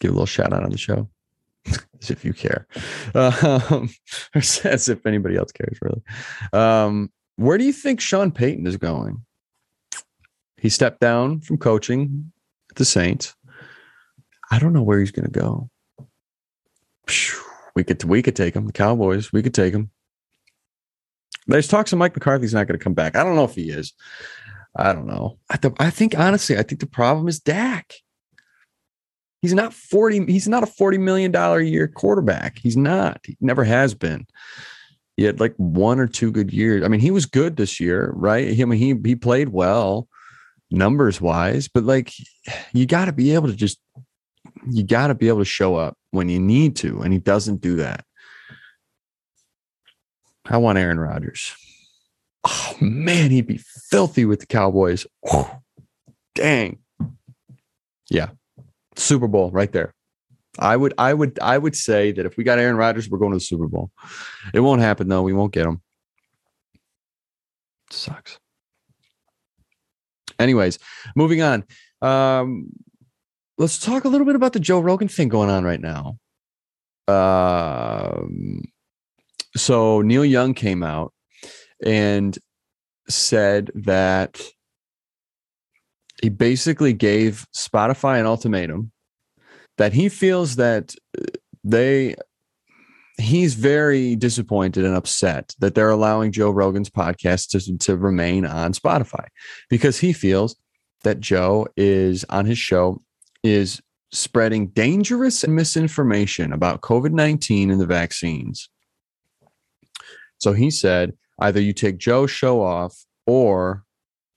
give 0.00 0.10
a 0.10 0.14
little 0.14 0.26
shout 0.26 0.52
out 0.52 0.62
on 0.62 0.70
the 0.70 0.78
show 0.78 1.08
as 2.00 2.10
if 2.10 2.24
you 2.24 2.32
care, 2.32 2.66
um, 3.14 3.90
as 4.34 4.88
if 4.88 5.06
anybody 5.06 5.36
else 5.36 5.52
cares, 5.52 5.78
really. 5.82 6.02
Um, 6.52 7.10
where 7.36 7.58
do 7.58 7.64
you 7.64 7.72
think 7.72 8.00
Sean 8.00 8.30
Payton 8.32 8.66
is 8.66 8.76
going? 8.76 9.24
He 10.56 10.68
stepped 10.68 11.00
down 11.00 11.40
from 11.40 11.58
coaching 11.58 12.32
the 12.74 12.84
Saints. 12.84 13.34
I 14.50 14.58
don't 14.58 14.72
know 14.72 14.82
where 14.82 14.98
he's 14.98 15.12
going 15.12 15.30
to 15.30 15.40
go. 15.40 15.70
We 17.74 17.84
could 17.84 18.02
we 18.04 18.22
could 18.22 18.34
take 18.34 18.54
him. 18.54 18.66
The 18.66 18.72
Cowboys. 18.72 19.32
We 19.32 19.42
could 19.42 19.54
take 19.54 19.72
him. 19.72 19.90
There's 21.46 21.68
talks 21.68 21.92
of 21.92 21.98
Mike 21.98 22.14
McCarthy's 22.14 22.52
not 22.52 22.66
going 22.66 22.78
to 22.78 22.82
come 22.82 22.94
back. 22.94 23.16
I 23.16 23.24
don't 23.24 23.36
know 23.36 23.44
if 23.44 23.54
he 23.54 23.70
is. 23.70 23.94
I 24.76 24.92
don't 24.92 25.06
know. 25.06 25.38
I, 25.48 25.56
th- 25.56 25.74
I 25.78 25.90
think 25.90 26.18
honestly, 26.18 26.58
I 26.58 26.62
think 26.62 26.80
the 26.80 26.86
problem 26.86 27.28
is 27.28 27.40
Dak. 27.40 27.94
He's 29.40 29.54
not 29.54 29.72
40, 29.72 30.26
he's 30.26 30.48
not 30.48 30.64
a 30.64 30.66
$40 30.66 30.98
million 30.98 31.34
a 31.34 31.60
year 31.60 31.86
quarterback. 31.88 32.58
He's 32.58 32.76
not. 32.76 33.20
He 33.24 33.36
never 33.40 33.64
has 33.64 33.94
been. 33.94 34.26
He 35.16 35.24
had 35.24 35.40
like 35.40 35.54
one 35.56 35.98
or 35.98 36.06
two 36.06 36.30
good 36.30 36.52
years. 36.52 36.84
I 36.84 36.88
mean, 36.88 37.00
he 37.00 37.10
was 37.10 37.26
good 37.26 37.56
this 37.56 37.80
year, 37.80 38.12
right? 38.14 38.48
I 38.48 38.64
mean, 38.64 38.78
he 38.78 38.94
he 39.08 39.16
played 39.16 39.48
well 39.48 40.06
numbers 40.70 41.20
wise, 41.20 41.66
but 41.66 41.82
like 41.82 42.12
you 42.72 42.86
got 42.86 43.06
to 43.06 43.12
be 43.12 43.34
able 43.34 43.48
to 43.48 43.56
just 43.56 43.80
you 44.70 44.84
got 44.84 45.08
to 45.08 45.14
be 45.14 45.28
able 45.28 45.40
to 45.40 45.44
show 45.44 45.76
up 45.76 45.96
when 46.12 46.28
you 46.28 46.38
need 46.38 46.76
to, 46.76 47.00
and 47.02 47.12
he 47.12 47.18
doesn't 47.18 47.60
do 47.60 47.76
that. 47.76 48.04
I 50.46 50.56
want 50.58 50.78
Aaron 50.78 51.00
Rodgers. 51.00 51.54
Oh 52.46 52.76
man, 52.80 53.30
he'd 53.30 53.46
be 53.46 53.60
filthy 53.90 54.24
with 54.24 54.40
the 54.40 54.46
Cowboys. 54.46 55.06
Oh, 55.30 55.58
dang. 56.34 56.78
Yeah, 58.08 58.28
Super 58.98 59.28
Bowl 59.28 59.50
right 59.50 59.72
there. 59.72 59.94
I 60.58 60.76
would, 60.76 60.94
I 60.98 61.14
would, 61.14 61.38
I 61.40 61.56
would 61.56 61.76
say 61.76 62.12
that 62.12 62.26
if 62.26 62.36
we 62.36 62.44
got 62.44 62.58
Aaron 62.58 62.76
Rodgers, 62.76 63.08
we're 63.08 63.18
going 63.18 63.32
to 63.32 63.36
the 63.36 63.44
Super 63.44 63.68
Bowl. 63.68 63.90
It 64.52 64.60
won't 64.60 64.80
happen 64.80 65.08
though. 65.08 65.22
We 65.22 65.32
won't 65.32 65.52
get 65.52 65.66
him. 65.66 65.80
Sucks. 67.90 68.38
Anyways, 70.38 70.78
moving 71.16 71.42
on. 71.42 71.64
Um, 72.02 72.70
let's 73.56 73.78
talk 73.78 74.04
a 74.04 74.08
little 74.08 74.26
bit 74.26 74.36
about 74.36 74.52
the 74.52 74.60
Joe 74.60 74.80
Rogan 74.80 75.08
thing 75.08 75.28
going 75.28 75.50
on 75.50 75.64
right 75.64 75.80
now. 75.80 76.18
Um, 77.08 78.62
so 79.56 80.02
Neil 80.02 80.24
Young 80.24 80.54
came 80.54 80.82
out 80.82 81.12
and 81.84 82.38
said 83.08 83.70
that 83.74 84.40
he 86.22 86.28
basically 86.28 86.92
gave 86.92 87.46
Spotify 87.54 88.18
an 88.20 88.26
ultimatum 88.26 88.90
that 89.76 89.92
he 89.92 90.08
feels 90.08 90.56
that 90.56 90.94
uh, 91.18 91.24
they 91.64 92.16
he's 93.20 93.54
very 93.54 94.14
disappointed 94.14 94.84
and 94.84 94.94
upset 94.94 95.54
that 95.58 95.74
they're 95.74 95.90
allowing 95.90 96.30
Joe 96.30 96.50
Rogan's 96.50 96.90
podcast 96.90 97.48
to, 97.50 97.78
to 97.78 97.96
remain 97.96 98.46
on 98.46 98.72
Spotify 98.72 99.26
because 99.68 99.98
he 99.98 100.12
feels 100.12 100.56
that 101.02 101.20
Joe 101.20 101.66
is 101.76 102.24
on 102.28 102.46
his 102.46 102.58
show 102.58 103.02
is 103.42 103.80
spreading 104.12 104.68
dangerous 104.68 105.46
misinformation 105.46 106.52
about 106.52 106.80
COVID 106.80 107.12
19 107.12 107.70
and 107.70 107.80
the 107.80 107.86
vaccines. 107.86 108.68
So 110.38 110.52
he 110.52 110.70
said 110.70 111.14
either 111.40 111.60
you 111.60 111.72
take 111.72 111.98
Joe's 111.98 112.30
show 112.30 112.62
off 112.62 113.04
or 113.26 113.84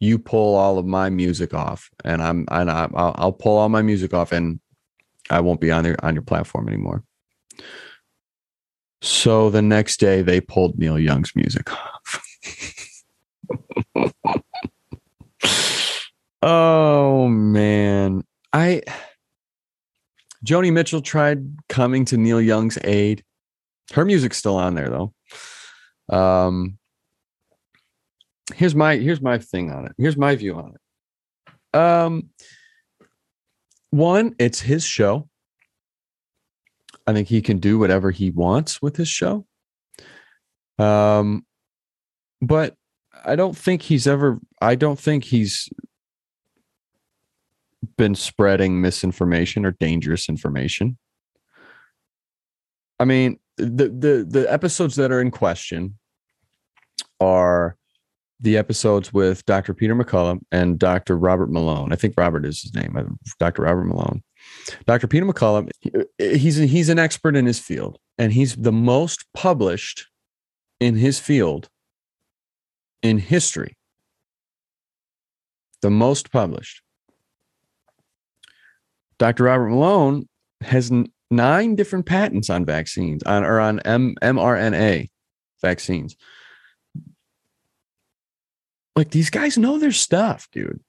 you 0.02 0.18
pull 0.18 0.56
all 0.56 0.80
of 0.80 0.86
my 0.86 1.10
music 1.12 1.54
off 1.54 1.90
and 2.04 2.22
I'm 2.24 2.46
and 2.50 2.70
I, 2.72 2.90
I'll, 2.94 3.16
I'll 3.18 3.32
pull 3.32 3.58
all 3.58 3.70
my 3.70 3.84
music 3.84 4.16
off 4.16 4.32
and 4.32 4.60
I 5.30 5.40
won't 5.40 5.62
be 5.62 5.72
on 5.72 5.86
your 5.86 5.96
on 6.04 6.16
your 6.16 6.24
platform 6.24 6.68
anymore. 6.68 7.04
So 9.04 9.52
the 9.52 9.62
next 9.62 10.00
day 10.00 10.24
they 10.24 10.42
pulled 10.42 10.78
Neil 10.78 10.98
Young's 10.98 11.36
music 11.36 11.72
off. 11.72 12.24
oh 16.42 17.28
man. 17.28 18.24
I 18.52 18.82
Joni 20.44 20.74
Mitchell 20.74 21.02
tried 21.04 21.46
coming 21.70 22.06
to 22.06 22.18
Neil 22.18 22.42
Young's 22.42 22.80
aid. 22.84 23.24
Her 23.94 24.04
music's 24.04 24.38
still 24.38 24.56
on 24.56 24.74
there 24.74 24.90
though. 24.90 25.14
Um 26.10 26.80
here's 28.56 28.76
my 28.76 28.98
here's 28.98 29.22
my 29.22 29.38
thing 29.38 29.72
on 29.72 29.86
it. 29.86 29.94
Here's 29.98 30.18
my 30.18 30.36
view 30.36 30.56
on 30.56 30.74
it. 30.76 31.78
Um 31.78 32.30
one, 33.92 34.36
it's 34.40 34.62
his 34.62 34.84
show. 34.86 35.28
I 37.06 37.14
think 37.14 37.28
he 37.28 37.42
can 37.42 37.60
do 37.60 37.78
whatever 37.78 38.12
he 38.12 38.32
wants 38.32 38.82
with 38.82 38.96
his 38.96 39.10
show. 39.10 39.46
Um, 40.80 41.46
but 42.42 42.76
I 43.26 43.36
don't 43.36 43.56
think 43.56 43.82
he's 43.82 44.08
ever. 44.08 44.40
I 44.62 44.76
don't 44.76 44.98
think 44.98 45.26
he's 45.26 45.70
been 47.98 48.16
spreading 48.16 48.82
misinformation 48.82 49.66
or 49.66 49.72
dangerous 49.72 50.30
information. 50.30 50.98
I 53.00 53.06
mean, 53.06 53.40
the 53.58 53.90
the 53.90 54.26
the 54.28 54.52
episodes 54.52 54.96
that 54.96 55.12
are 55.12 55.22
in 55.22 55.32
question 55.32 55.98
are 57.20 57.76
the 58.42 58.58
episodes 58.58 59.14
with 59.14 59.46
Dr. 59.46 59.74
Peter 59.74 59.96
McCullough 59.96 60.40
and 60.52 60.80
Dr. 60.80 61.18
Robert 61.18 61.52
Malone. 61.52 61.94
I 61.94 61.96
think 61.96 62.16
Robert 62.18 62.46
is 62.46 62.62
his 62.62 62.74
name, 62.74 62.96
uh, 62.98 63.04
Dr. 63.40 63.64
Robert 63.64 63.86
Malone. 63.86 64.24
Dr. 64.86 65.08
Peter 65.08 65.26
McCullough, 65.26 65.70
he's 66.18 66.56
he's 66.56 66.90
an 66.90 67.00
expert 67.00 67.36
in 67.36 67.46
his 67.46 67.60
field, 67.60 68.00
and 68.18 68.34
he's 68.34 68.56
the 68.56 68.72
most 68.72 69.26
published 69.34 70.08
in 70.80 70.96
his 70.96 71.20
field 71.20 71.70
in 73.04 73.20
history. 73.20 73.78
The 75.82 75.92
most 75.92 76.32
published. 76.32 76.82
Dr. 79.20 79.44
Robert 79.44 79.70
Malone 79.70 80.28
has 80.62 80.92
nine 81.30 81.76
different 81.76 82.06
patents 82.06 82.50
on 82.50 82.66
vaccines 82.66 83.22
on 83.24 83.44
or 83.44 83.60
on 83.60 83.80
M- 83.82 84.16
mRNA 84.22 85.10
vaccines. 85.62 86.16
Like 88.96 89.12
these 89.12 89.30
guys 89.30 89.58
know 89.58 89.80
their 89.80 89.92
stuff, 89.92 90.48
dude. 90.52 90.82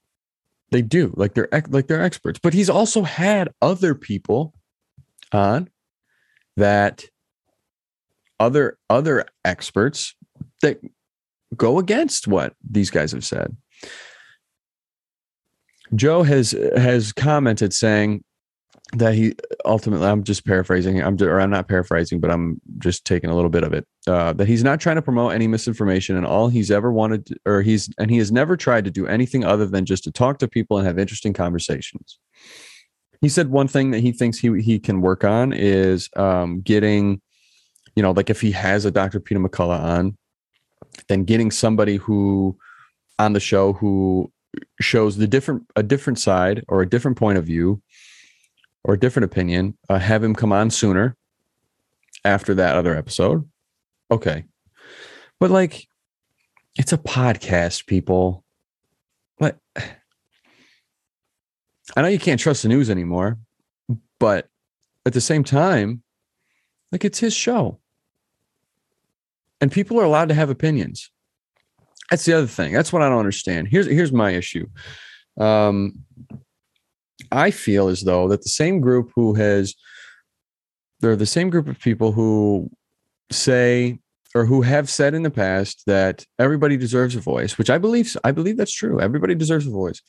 They 0.71 0.83
do. 0.83 1.13
Like 1.17 1.35
they're 1.35 1.49
like 1.69 1.87
they're 1.87 2.03
experts. 2.03 2.41
But 2.43 2.55
he's 2.55 2.71
also 2.71 3.03
had 3.03 3.53
other 3.61 3.95
people 3.95 4.55
on 5.33 5.69
that 6.57 7.05
other 8.41 8.79
other 8.91 9.27
experts 9.45 10.15
that 10.63 10.81
go 11.57 11.79
against 11.79 12.27
what 12.27 12.55
these 12.69 12.91
guys 12.91 13.13
have 13.13 13.25
said. 13.25 13.57
Joe 15.95 16.23
has 16.23 16.53
has 16.77 17.13
commented 17.13 17.75
saying 17.75 18.25
that 18.93 19.15
he 19.15 19.35
ultimately 19.65 20.07
i'm 20.07 20.23
just 20.23 20.45
paraphrasing 20.45 21.03
i'm 21.03 21.17
or 21.23 21.41
i'm 21.41 21.51
not 21.51 21.67
paraphrasing 21.67 22.21
but 22.21 22.31
i'm 22.31 22.61
just 22.79 23.07
taking 23.07 23.31
a 23.31 23.35
little 23.35 23.51
bit 23.51 23.65
of 23.65 23.73
it 23.73 23.87
uh, 24.07 24.33
that 24.33 24.49
he's 24.49 24.65
not 24.65 24.81
trying 24.81 24.97
to 24.97 25.03
promote 25.03 25.33
any 25.33 25.47
misinformation 25.47 26.17
and 26.17 26.27
all 26.27 26.49
he's 26.49 26.71
ever 26.71 26.93
wanted 26.93 27.25
to, 27.27 27.37
or 27.47 27.63
he's 27.63 27.89
and 27.99 28.11
he 28.11 28.19
has 28.19 28.33
never 28.33 28.57
tried 28.57 28.85
to 28.85 28.91
do 28.91 29.07
anything 29.07 29.45
other 29.45 29.65
than 29.65 29.85
just 29.85 30.05
to 30.05 30.11
talk 30.11 30.39
to 30.39 30.49
people 30.49 30.77
and 30.77 30.87
have 30.87 30.99
interesting 30.99 31.33
conversations. 31.33 32.19
He 33.21 33.29
said 33.29 33.49
one 33.49 33.69
thing 33.69 33.93
that 33.93 34.01
he 34.01 34.11
thinks 34.11 34.39
he 34.39 34.61
he 34.61 34.81
can 34.81 35.01
work 35.01 35.23
on 35.23 35.53
is 35.53 36.11
um, 36.17 36.61
getting 36.63 37.21
you 37.95 38.03
know 38.03 38.11
like 38.11 38.31
if 38.31 38.41
he 38.41 38.51
has 38.53 38.85
a 38.85 38.91
dr 38.91 39.21
peter 39.21 39.41
mccullough 39.41 39.81
on 39.81 40.17
then 41.09 41.25
getting 41.25 41.51
somebody 41.51 41.97
who 41.97 42.57
on 43.19 43.35
the 43.35 43.41
show 43.41 43.75
who 43.75 44.33
shows 44.81 45.17
the 45.17 45.27
different 45.27 45.63
a 45.77 45.83
different 45.83 46.19
side 46.19 46.65
or 46.69 46.83
a 46.83 46.89
different 46.89 47.17
point 47.17 47.39
of 47.39 47.45
view 47.45 47.81
or 48.85 48.95
a 48.95 48.99
different 48.99 49.25
opinion, 49.25 49.77
uh, 49.89 49.99
have 49.99 50.23
him 50.23 50.35
come 50.35 50.53
on 50.53 50.71
sooner 50.71 51.17
after 52.25 52.55
that 52.55 52.77
other 52.77 52.97
episode. 52.97 53.49
Okay. 54.11 54.45
But 55.41 55.51
like, 55.51 55.87
it's 56.77 56.93
a 56.93 56.99
podcast, 56.99 57.87
people. 57.87 58.45
But 59.39 59.59
I 61.97 62.03
know 62.03 62.09
you 62.09 62.19
can't 62.19 62.41
trust 62.41 62.63
the 62.63 62.69
news 62.69 62.91
anymore, 62.91 63.39
but 64.19 64.49
at 65.05 65.13
the 65.13 65.21
same 65.21 65.45
time, 65.45 66.03
like 66.91 67.05
it's 67.05 67.19
his 67.19 67.35
show. 67.35 67.81
And 69.61 69.71
people 69.71 70.01
are 70.01 70.05
allowed 70.05 70.29
to 70.29 70.35
have 70.35 70.51
opinions. 70.51 71.11
That's 72.11 72.25
the 72.25 72.35
other 72.35 72.47
thing. 72.47 72.73
That's 72.73 72.93
what 72.93 73.03
I 73.03 73.09
don't 73.09 73.19
understand. 73.19 73.69
Here's 73.69 73.87
here's 73.87 74.13
my 74.13 74.33
issue. 74.33 74.67
Um, 75.39 76.05
I 77.33 77.51
feel 77.51 77.89
as 77.89 78.03
though 78.03 78.29
that 78.29 78.43
the 78.43 78.49
same 78.49 78.81
group 78.81 79.11
who 79.17 79.35
has 79.35 79.75
they're 81.01 81.17
the 81.17 81.27
same 81.27 81.51
group 81.51 81.67
of 81.67 81.81
people 81.81 82.13
who 82.13 82.71
say 83.31 83.99
or 84.35 84.47
who 84.47 84.63
have 84.63 84.89
said 84.89 85.15
in 85.15 85.23
the 85.23 85.31
past 85.31 85.83
that 85.87 86.25
everybody 86.39 86.77
deserves 86.77 87.17
a 87.17 87.21
voice, 87.21 87.59
which 87.59 87.71
I 87.71 87.79
believe 87.79 88.17
I 88.23 88.31
believe 88.31 88.57
that's 88.57 88.75
true. 88.75 89.01
Everybody 89.01 89.35
deserves 89.35 89.67
a 89.67 89.71
voice. 89.71 90.01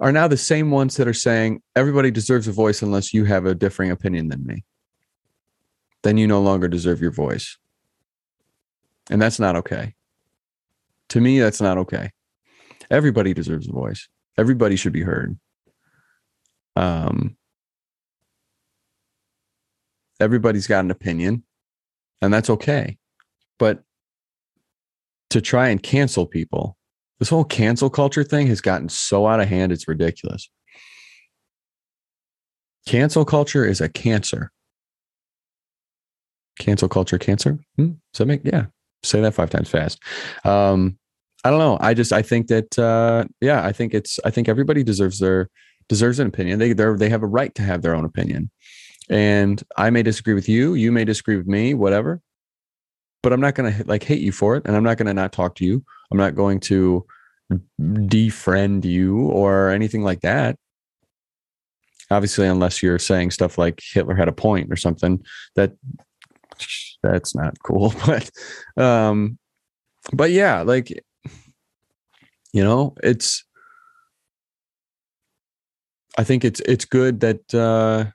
Are 0.00 0.12
now 0.12 0.26
the 0.26 0.36
same 0.36 0.70
ones 0.70 0.96
that 0.96 1.06
are 1.06 1.14
saying 1.14 1.62
everybody 1.76 2.10
deserves 2.10 2.48
a 2.48 2.52
voice 2.52 2.82
unless 2.82 3.14
you 3.14 3.24
have 3.26 3.46
a 3.46 3.54
differing 3.54 3.90
opinion 3.90 4.28
than 4.28 4.44
me. 4.44 4.64
Then 6.02 6.16
you 6.16 6.26
no 6.26 6.40
longer 6.40 6.68
deserve 6.68 7.00
your 7.00 7.12
voice. 7.12 7.56
And 9.10 9.20
that's 9.20 9.38
not 9.38 9.56
okay. 9.56 9.94
To 11.10 11.20
me, 11.20 11.38
that's 11.38 11.60
not 11.60 11.78
okay. 11.78 12.10
Everybody 12.90 13.34
deserves 13.34 13.68
a 13.68 13.72
voice. 13.72 14.08
Everybody 14.36 14.76
should 14.76 14.92
be 14.92 15.02
heard. 15.02 15.38
Um, 16.76 17.36
everybody's 20.20 20.66
got 20.66 20.84
an 20.84 20.90
opinion, 20.90 21.44
and 22.20 22.32
that's 22.32 22.50
okay. 22.50 22.98
But 23.58 23.82
to 25.30 25.40
try 25.40 25.68
and 25.68 25.82
cancel 25.82 26.26
people, 26.26 26.76
this 27.18 27.28
whole 27.28 27.44
cancel 27.44 27.90
culture 27.90 28.24
thing 28.24 28.46
has 28.48 28.60
gotten 28.60 28.88
so 28.88 29.26
out 29.26 29.40
of 29.40 29.48
hand, 29.48 29.72
it's 29.72 29.88
ridiculous. 29.88 30.48
Cancel 32.86 33.24
culture 33.24 33.64
is 33.64 33.80
a 33.80 33.88
cancer. 33.88 34.52
Cancel 36.58 36.88
culture, 36.88 37.18
cancer. 37.18 37.58
Hmm? 37.76 37.92
Does 38.12 38.18
that 38.18 38.26
make 38.26 38.42
yeah? 38.44 38.66
Say 39.02 39.20
that 39.20 39.34
five 39.34 39.50
times 39.50 39.68
fast. 39.68 40.00
Um, 40.44 40.98
I 41.44 41.50
don't 41.50 41.58
know. 41.58 41.76
I 41.80 41.94
just 41.94 42.12
I 42.12 42.22
think 42.22 42.46
that 42.48 42.78
uh, 42.78 43.24
yeah, 43.40 43.64
I 43.64 43.72
think 43.72 43.92
it's 43.92 44.18
I 44.24 44.30
think 44.30 44.48
everybody 44.48 44.82
deserves 44.82 45.18
their 45.18 45.50
deserves 45.88 46.18
an 46.18 46.26
opinion. 46.26 46.58
They 46.58 46.72
they 46.72 47.08
have 47.08 47.22
a 47.22 47.26
right 47.26 47.54
to 47.54 47.62
have 47.62 47.82
their 47.82 47.94
own 47.94 48.04
opinion. 48.04 48.50
And 49.10 49.62
I 49.76 49.90
may 49.90 50.02
disagree 50.02 50.34
with 50.34 50.48
you, 50.48 50.74
you 50.74 50.90
may 50.90 51.04
disagree 51.04 51.36
with 51.36 51.46
me, 51.46 51.74
whatever. 51.74 52.20
But 53.22 53.32
I'm 53.32 53.40
not 53.40 53.54
going 53.54 53.72
to 53.72 53.84
like 53.86 54.02
hate 54.02 54.20
you 54.20 54.32
for 54.32 54.56
it 54.56 54.66
and 54.66 54.76
I'm 54.76 54.84
not 54.84 54.98
going 54.98 55.06
to 55.06 55.14
not 55.14 55.32
talk 55.32 55.54
to 55.56 55.64
you. 55.64 55.82
I'm 56.10 56.18
not 56.18 56.34
going 56.34 56.60
to 56.60 57.06
defriend 57.80 58.84
you 58.84 59.28
or 59.28 59.70
anything 59.70 60.02
like 60.02 60.20
that. 60.20 60.58
Obviously 62.10 62.46
unless 62.46 62.82
you're 62.82 62.98
saying 62.98 63.30
stuff 63.30 63.56
like 63.56 63.82
Hitler 63.82 64.14
had 64.14 64.28
a 64.28 64.32
point 64.32 64.70
or 64.70 64.76
something 64.76 65.24
that 65.56 65.72
that's 67.02 67.34
not 67.34 67.56
cool, 67.62 67.94
but 68.06 68.30
um 68.76 69.38
but 70.12 70.30
yeah, 70.30 70.62
like 70.62 70.90
you 72.52 72.62
know, 72.62 72.94
it's 73.02 73.43
I 76.16 76.24
think 76.24 76.44
it's 76.44 76.60
it's 76.60 76.84
good 76.84 77.20
that 77.20 77.54
uh, 77.54 78.10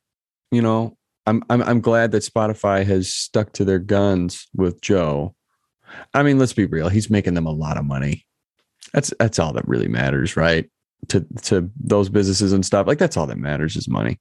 you 0.51 0.61
know 0.61 0.97
I'm 1.25 1.43
I'm 1.49 1.61
I'm 1.61 1.81
glad 1.81 2.11
that 2.11 2.23
Spotify 2.23 2.85
has 2.85 3.13
stuck 3.13 3.53
to 3.53 3.65
their 3.65 3.79
guns 3.79 4.47
with 4.55 4.81
Joe. 4.81 5.35
I 6.13 6.23
mean, 6.23 6.39
let's 6.39 6.53
be 6.53 6.65
real; 6.65 6.89
he's 6.89 7.09
making 7.09 7.33
them 7.33 7.45
a 7.45 7.51
lot 7.51 7.77
of 7.77 7.85
money. 7.85 8.25
That's 8.93 9.13
that's 9.19 9.39
all 9.39 9.53
that 9.53 9.67
really 9.67 9.87
matters, 9.87 10.37
right? 10.37 10.69
to 11.07 11.25
to 11.43 11.71
those 11.79 12.09
businesses 12.09 12.53
and 12.53 12.65
stuff. 12.65 12.87
Like 12.87 12.97
that's 12.97 13.17
all 13.17 13.27
that 13.27 13.37
matters 13.37 13.75
is 13.75 13.87
money. 13.87 14.19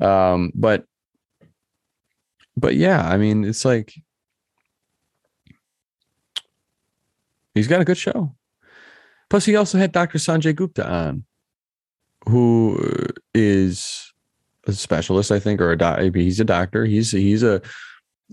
Um, 0.00 0.52
but 0.54 0.84
but 2.56 2.76
yeah, 2.76 3.06
I 3.06 3.16
mean, 3.16 3.44
it's 3.44 3.64
like 3.64 3.94
he's 7.54 7.68
got 7.68 7.80
a 7.80 7.84
good 7.84 7.98
show. 7.98 8.34
Plus, 9.30 9.44
he 9.44 9.56
also 9.56 9.76
had 9.78 9.92
Dr. 9.92 10.18
Sanjay 10.18 10.54
Gupta 10.54 10.88
on, 10.88 11.24
who 12.26 12.78
is 13.34 14.12
a 14.66 14.72
specialist, 14.72 15.30
I 15.32 15.38
think, 15.38 15.60
or 15.60 15.72
a 15.72 15.78
doc. 15.78 16.00
He's 16.14 16.40
a 16.40 16.44
doctor. 16.44 16.84
He's 16.84 17.10
he's 17.12 17.42
a 17.42 17.62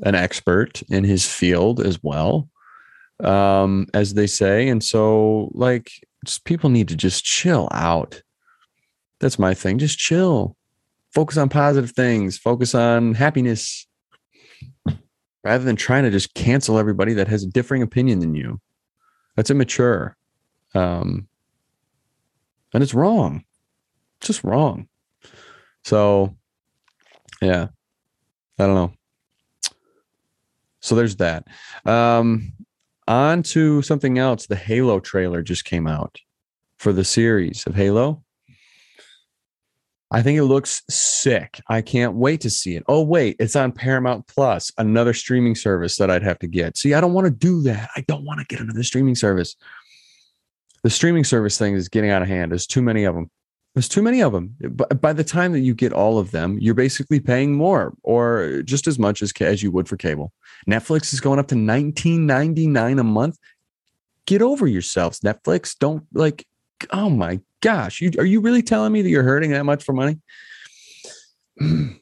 an 0.04 0.16
expert 0.16 0.82
in 0.90 1.04
his 1.04 1.26
field 1.26 1.80
as 1.80 2.00
well, 2.04 2.50
um, 3.24 3.88
as 3.94 4.14
they 4.14 4.28
say. 4.28 4.68
And 4.68 4.84
so, 4.84 5.50
like, 5.54 5.90
people 6.44 6.70
need 6.70 6.90
to 6.90 6.96
just 6.96 7.24
chill 7.24 7.70
out. 7.72 8.22
That's 9.20 9.40
my 9.40 9.54
thing. 9.54 9.78
Just 9.78 9.98
chill. 9.98 10.58
Focus 11.14 11.38
on 11.38 11.48
positive 11.48 11.92
things. 11.92 12.38
Focus 12.38 12.76
on 12.76 13.14
happiness, 13.14 13.88
rather 15.46 15.64
than 15.64 15.78
trying 15.78 16.04
to 16.04 16.12
just 16.12 16.34
cancel 16.34 16.78
everybody 16.78 17.14
that 17.14 17.30
has 17.30 17.44
a 17.44 17.48
differing 17.48 17.82
opinion 17.82 18.20
than 18.20 18.36
you. 18.36 18.60
That's 19.38 19.50
immature. 19.50 20.18
Um, 20.74 21.30
and 22.74 22.84
it's 22.84 22.94
wrong. 22.94 23.46
Just 24.26 24.44
wrong. 24.44 24.88
So, 25.84 26.36
yeah, 27.42 27.68
I 28.58 28.66
don't 28.66 28.76
know. 28.76 28.94
So 30.82 30.96
there's 30.96 31.18
that. 31.18 31.48
Um, 31.86 32.54
on 33.08 33.44
to 33.44 33.82
something 33.82 34.18
else. 34.18 34.48
The 34.48 34.56
Halo 34.56 35.00
trailer 35.00 35.42
just 35.42 35.66
came 35.66 35.88
out 35.88 36.18
for 36.78 36.92
the 36.92 37.04
series 37.04 37.66
of 37.68 37.76
Halo. 37.76 38.24
I 40.12 40.22
think 40.22 40.38
it 40.38 40.44
looks 40.44 40.84
sick. 40.90 41.60
I 41.68 41.82
can't 41.82 42.16
wait 42.16 42.42
to 42.42 42.50
see 42.50 42.76
it. 42.76 42.84
Oh, 42.88 43.04
wait, 43.04 43.36
it's 43.40 43.56
on 43.56 43.72
Paramount 43.72 44.28
Plus, 44.28 44.72
another 44.78 45.14
streaming 45.14 45.56
service 45.56 45.98
that 45.98 46.10
I'd 46.10 46.24
have 46.24 46.40
to 46.40 46.48
get. 46.48 46.78
See, 46.78 46.94
I 46.94 47.02
don't 47.02 47.14
want 47.14 47.26
to 47.26 47.32
do 47.32 47.62
that. 47.64 47.90
I 47.96 48.02
don't 48.08 48.24
want 48.24 48.40
to 48.40 48.46
get 48.46 48.60
another 48.60 48.84
streaming 48.84 49.16
service. 49.16 49.56
The 50.84 50.90
streaming 50.90 51.24
service 51.24 51.58
thing 51.58 51.74
is 51.74 51.90
getting 51.90 52.12
out 52.12 52.22
of 52.22 52.28
hand. 52.28 52.52
There's 52.52 52.68
too 52.68 52.82
many 52.82 53.04
of 53.06 53.16
them. 53.16 53.30
There's 53.76 53.90
too 53.90 54.02
many 54.02 54.24
of 54.24 54.32
them. 54.32 54.56
But 54.72 55.02
By 55.02 55.14
the 55.14 55.24
time 55.24 55.52
that 55.52 55.60
you 55.60 55.76
get 55.76 55.94
all 55.94 56.18
of 56.18 56.32
them, 56.32 56.58
you're 56.60 56.74
basically 56.74 57.20
paying 57.20 57.54
more 57.54 57.94
or 58.04 58.64
just 58.64 58.88
as 58.88 58.98
much 58.98 59.22
as, 59.22 59.32
as 59.42 59.62
you 59.62 59.70
would 59.72 59.88
for 59.88 59.98
cable. 59.98 60.32
Netflix 60.68 61.14
is 61.14 61.20
going 61.20 61.40
up 61.40 61.48
to 61.50 61.56
19.99 61.56 63.00
a 63.00 63.04
month. 63.04 63.38
Get 64.26 64.42
over 64.42 64.66
yourselves, 64.66 65.20
Netflix. 65.20 65.78
Don't 65.78 66.06
like 66.14 66.48
oh 66.92 67.10
my 67.10 67.40
gosh, 67.62 68.02
you, 68.02 68.12
are 68.18 68.26
you 68.26 68.42
really 68.42 68.62
telling 68.62 68.92
me 68.92 69.02
that 69.02 69.10
you're 69.10 69.24
hurting 69.24 69.52
that 69.52 69.66
much 69.66 69.84
for 69.84 69.94
money? 69.94 70.20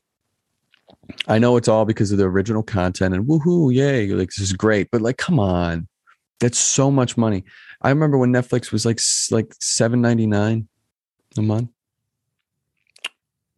I 1.28 1.40
know 1.40 1.58
it's 1.58 1.68
all 1.68 1.86
because 1.86 2.12
of 2.12 2.18
the 2.18 2.26
original 2.26 2.64
content 2.64 3.14
and 3.14 3.26
woohoo, 3.26 3.74
yay, 3.74 4.08
like 4.08 4.30
this 4.30 4.40
is 4.40 4.54
great, 4.54 4.90
but 4.92 5.02
like, 5.02 5.18
come 5.18 5.40
on, 5.40 5.88
that's 6.40 6.58
so 6.58 6.90
much 6.90 7.18
money. 7.18 7.44
I 7.82 7.90
remember 7.90 8.18
when 8.18 8.32
Netflix 8.32 8.72
was 8.72 8.86
like 8.86 9.00
like 9.32 9.54
seven 9.60 10.02
ninety 10.02 10.26
nine 10.26 10.68
a 11.38 11.42
month. 11.42 11.70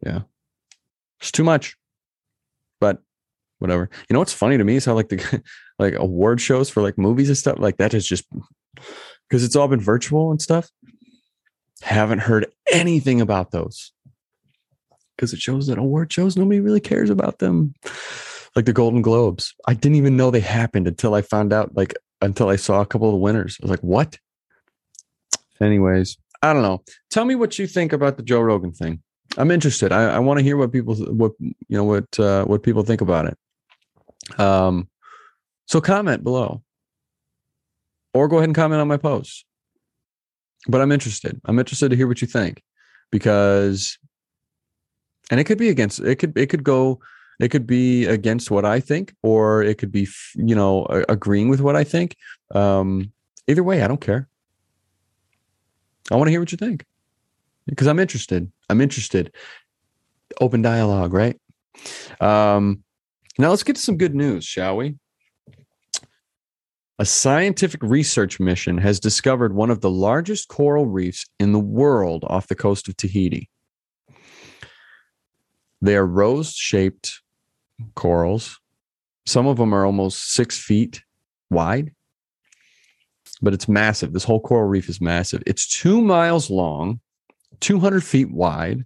Yeah, 0.04 0.22
it's 1.20 1.32
too 1.32 1.44
much, 1.44 1.76
but 2.80 3.02
whatever. 3.58 3.88
You 4.08 4.14
know 4.14 4.20
what's 4.20 4.32
funny 4.32 4.58
to 4.58 4.64
me 4.64 4.76
is 4.76 4.84
how 4.84 4.94
like 4.94 5.08
the 5.08 5.42
like 5.78 5.94
award 5.94 6.40
shows 6.40 6.70
for 6.70 6.82
like 6.82 6.98
movies 6.98 7.28
and 7.28 7.38
stuff 7.38 7.58
like 7.58 7.78
that 7.78 7.94
is 7.94 8.06
just 8.06 8.24
because 9.28 9.44
it's 9.44 9.56
all 9.56 9.68
been 9.68 9.80
virtual 9.80 10.30
and 10.30 10.40
stuff. 10.40 10.70
Haven't 11.82 12.20
heard 12.20 12.46
anything 12.72 13.20
about 13.20 13.50
those 13.50 13.92
because 15.16 15.32
it 15.32 15.40
shows 15.40 15.66
that 15.66 15.78
award 15.78 16.12
shows 16.12 16.36
nobody 16.36 16.60
really 16.60 16.80
cares 16.80 17.10
about 17.10 17.38
them. 17.38 17.74
Like 18.54 18.64
the 18.64 18.72
Golden 18.72 19.02
Globes, 19.02 19.54
I 19.66 19.74
didn't 19.74 19.96
even 19.96 20.16
know 20.16 20.30
they 20.30 20.40
happened 20.40 20.88
until 20.88 21.14
I 21.14 21.20
found 21.20 21.52
out. 21.52 21.76
Like 21.76 21.94
until 22.22 22.48
I 22.48 22.56
saw 22.56 22.80
a 22.80 22.86
couple 22.86 23.08
of 23.08 23.12
the 23.12 23.18
winners, 23.18 23.58
I 23.60 23.64
was 23.64 23.70
like, 23.70 23.82
"What?" 23.82 24.18
Anyways, 25.60 26.16
I 26.46 26.52
don't 26.52 26.62
know. 26.62 26.82
Tell 27.10 27.24
me 27.24 27.34
what 27.34 27.58
you 27.58 27.66
think 27.66 27.92
about 27.92 28.16
the 28.16 28.22
Joe 28.22 28.40
Rogan 28.40 28.72
thing. 28.72 29.02
I'm 29.36 29.50
interested. 29.50 29.92
I, 29.92 30.16
I 30.16 30.18
want 30.18 30.38
to 30.38 30.44
hear 30.44 30.56
what 30.56 30.72
people 30.72 30.94
what 30.94 31.32
you 31.40 31.76
know 31.76 31.84
what 31.84 32.18
uh, 32.18 32.44
what 32.44 32.62
people 32.62 32.82
think 32.82 33.00
about 33.00 33.26
it. 33.26 34.40
Um, 34.40 34.88
so 35.66 35.80
comment 35.80 36.24
below, 36.24 36.62
or 38.14 38.28
go 38.28 38.36
ahead 38.36 38.48
and 38.48 38.54
comment 38.54 38.80
on 38.80 38.88
my 38.88 38.96
post 38.96 39.46
but 40.68 40.80
I'm 40.80 40.92
interested. 40.92 41.40
I'm 41.44 41.58
interested 41.58 41.90
to 41.90 41.96
hear 41.96 42.06
what 42.06 42.20
you 42.20 42.26
think 42.26 42.62
because, 43.10 43.98
and 45.30 45.40
it 45.40 45.44
could 45.44 45.58
be 45.58 45.68
against, 45.68 46.00
it 46.00 46.16
could, 46.16 46.36
it 46.36 46.46
could 46.46 46.64
go, 46.64 47.00
it 47.40 47.48
could 47.48 47.66
be 47.66 48.06
against 48.06 48.50
what 48.50 48.64
I 48.64 48.80
think, 48.80 49.14
or 49.22 49.62
it 49.62 49.78
could 49.78 49.92
be, 49.92 50.08
you 50.34 50.54
know, 50.54 50.86
agreeing 51.08 51.48
with 51.48 51.60
what 51.60 51.76
I 51.76 51.84
think. 51.84 52.16
Um, 52.54 53.12
either 53.46 53.62
way, 53.62 53.82
I 53.82 53.88
don't 53.88 54.00
care. 54.00 54.28
I 56.10 56.16
want 56.16 56.28
to 56.28 56.30
hear 56.30 56.40
what 56.40 56.52
you 56.52 56.58
think 56.58 56.84
because 57.66 57.86
I'm 57.86 57.98
interested. 57.98 58.50
I'm 58.68 58.80
interested. 58.80 59.34
Open 60.40 60.62
dialogue, 60.62 61.12
right? 61.12 61.38
Um, 62.20 62.82
now 63.38 63.50
let's 63.50 63.62
get 63.62 63.76
to 63.76 63.82
some 63.82 63.96
good 63.96 64.14
news, 64.14 64.44
shall 64.44 64.76
we? 64.76 64.96
A 66.98 67.04
scientific 67.04 67.82
research 67.82 68.40
mission 68.40 68.78
has 68.78 68.98
discovered 68.98 69.54
one 69.54 69.70
of 69.70 69.82
the 69.82 69.90
largest 69.90 70.48
coral 70.48 70.86
reefs 70.86 71.26
in 71.38 71.52
the 71.52 71.60
world 71.60 72.24
off 72.26 72.46
the 72.46 72.54
coast 72.54 72.88
of 72.88 72.96
Tahiti. 72.96 73.50
They 75.82 75.94
are 75.96 76.06
rose 76.06 76.52
shaped 76.52 77.20
corals. 77.94 78.58
Some 79.26 79.46
of 79.46 79.58
them 79.58 79.74
are 79.74 79.84
almost 79.84 80.32
six 80.32 80.58
feet 80.58 81.02
wide, 81.50 81.92
but 83.42 83.54
it's 83.54 83.68
massive. 83.68 84.12
This 84.12 84.24
whole 84.24 84.40
coral 84.40 84.68
reef 84.68 84.88
is 84.88 85.00
massive. 85.00 85.42
It's 85.46 85.66
two 85.66 86.00
miles 86.00 86.50
long, 86.50 87.00
200 87.60 88.02
feet 88.02 88.30
wide, 88.30 88.84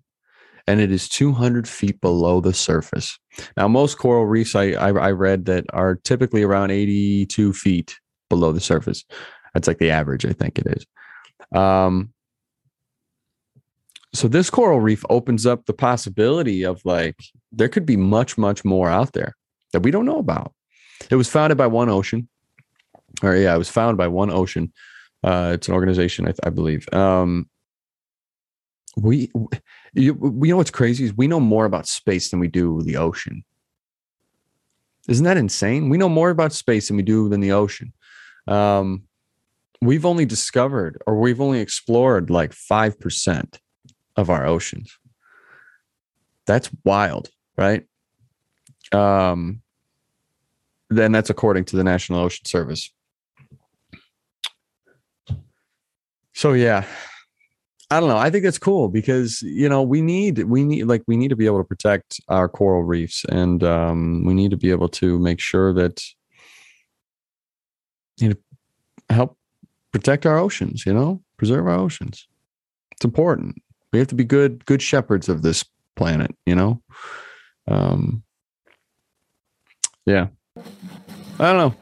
and 0.67 0.81
it 0.81 0.91
is 0.91 1.09
200 1.09 1.69
feet 1.69 2.01
below 2.01 2.41
the 2.41 2.55
surface. 2.55 3.19
Now, 3.57 3.69
most 3.69 3.99
coral 3.99 4.27
reefs 4.27 4.55
I, 4.55 4.73
I, 4.73 4.89
I 4.89 5.11
read 5.13 5.47
that 5.47 5.65
are 5.73 5.97
typically 5.97 6.43
around 6.43 6.71
82 6.71 7.53
feet 7.53 7.99
below 8.29 8.53
the 8.53 8.61
surface. 8.61 9.05
That's 9.55 9.69
like 9.69 9.79
the 9.79 9.91
average, 9.91 10.25
I 10.25 10.33
think 10.33 10.59
it 10.59 10.67
is. 10.67 10.87
Um, 11.59 12.13
so 14.13 14.29
this 14.29 14.51
coral 14.51 14.81
reef 14.81 15.05
opens 15.09 15.47
up 15.47 15.67
the 15.67 15.73
possibility 15.73 16.65
of 16.65 16.85
like 16.85 17.17
there 17.53 17.69
could 17.69 17.87
be 17.87 17.97
much, 17.97 18.37
much 18.37 18.65
more 18.65 18.89
out 18.89 19.13
there 19.13 19.37
that 19.73 19.81
we 19.81 19.91
don't 19.91 20.05
know 20.05 20.19
about. 20.19 20.53
It 21.11 21.17
was 21.17 21.29
founded 21.29 21.57
by 21.57 21.67
One 21.69 21.89
Ocean, 21.89 22.29
or 23.23 23.37
yeah, 23.37 23.55
it 23.55 23.59
was 23.59 23.69
found 23.69 23.97
by 23.97 24.09
One 24.09 24.31
Ocean. 24.31 24.73
Uh, 25.23 25.53
it's 25.55 25.69
an 25.69 25.75
organization, 25.75 26.27
I, 26.27 26.33
I 26.45 26.51
believe. 26.51 26.93
Um, 26.93 27.49
we, 28.97 29.31
you, 29.93 30.15
we 30.15 30.49
know 30.49 30.57
what's 30.57 30.71
crazy 30.71 31.05
is 31.05 31.17
we 31.17 31.29
know 31.29 31.41
more 31.41 31.65
about 31.65 31.87
space 31.87 32.31
than 32.31 32.41
we 32.41 32.49
do 32.49 32.83
the 32.83 32.97
ocean. 32.97 33.45
Isn't 35.09 35.25
that 35.25 35.37
insane? 35.37 35.89
We 35.89 35.99
know 35.99 36.09
more 36.09 36.31
about 36.31 36.53
space 36.53 36.89
than 36.89 36.97
we 36.97 37.03
do 37.03 37.29
than 37.29 37.41
the 37.41 37.53
ocean 37.53 37.93
um, 38.47 39.05
we've 39.81 40.05
only 40.05 40.27
discovered 40.27 41.01
or 41.07 41.19
we've 41.19 41.41
only 41.41 41.61
explored 41.61 42.31
like 42.31 42.53
5% 42.53 43.59
of 44.17 44.31
our 44.31 44.47
oceans. 44.47 44.99
That's 46.47 46.71
wild, 46.85 47.31
right? 47.57 47.87
Um, 48.93 49.63
then 50.89 51.13
that's 51.13 51.31
according 51.31 51.67
to 51.67 51.77
the 51.77 51.85
National 51.85 52.21
Ocean 52.21 52.45
Service. 52.45 52.91
So 56.41 56.55
yeah, 56.55 56.87
I 57.91 58.01
don't 58.01 58.09
know. 58.09 58.17
I 58.17 58.31
think 58.31 58.45
that's 58.45 58.57
cool 58.57 58.89
because 58.89 59.43
you 59.43 59.69
know 59.69 59.83
we 59.83 60.01
need 60.01 60.39
we 60.45 60.65
need 60.65 60.85
like 60.85 61.03
we 61.07 61.19
need 61.19 61.29
to 61.29 61.37
be 61.37 61.45
able 61.45 61.59
to 61.59 61.65
protect 61.65 62.19
our 62.29 62.49
coral 62.49 62.83
reefs 62.83 63.27
and 63.27 63.63
um, 63.63 64.25
we 64.25 64.33
need 64.33 64.51
to 64.53 64.57
be 64.57 64.71
able 64.71 64.89
to 64.89 65.19
make 65.19 65.39
sure 65.39 65.75
that 65.75 66.03
you 68.17 68.31
know, 68.31 68.35
help 69.11 69.37
protect 69.93 70.25
our 70.25 70.39
oceans, 70.39 70.87
you 70.87 70.95
know, 70.95 71.23
preserve 71.37 71.67
our 71.67 71.79
oceans. 71.79 72.27
It's 72.93 73.05
important. 73.05 73.61
We 73.93 73.99
have 73.99 74.09
to 74.09 74.15
be 74.15 74.25
good, 74.25 74.65
good 74.65 74.81
shepherds 74.81 75.29
of 75.29 75.43
this 75.43 75.63
planet, 75.95 76.35
you 76.47 76.55
know? 76.55 76.81
Um, 77.69 78.23
yeah. 80.07 80.29
I 80.57 81.53
don't 81.53 81.59
know. 81.59 81.75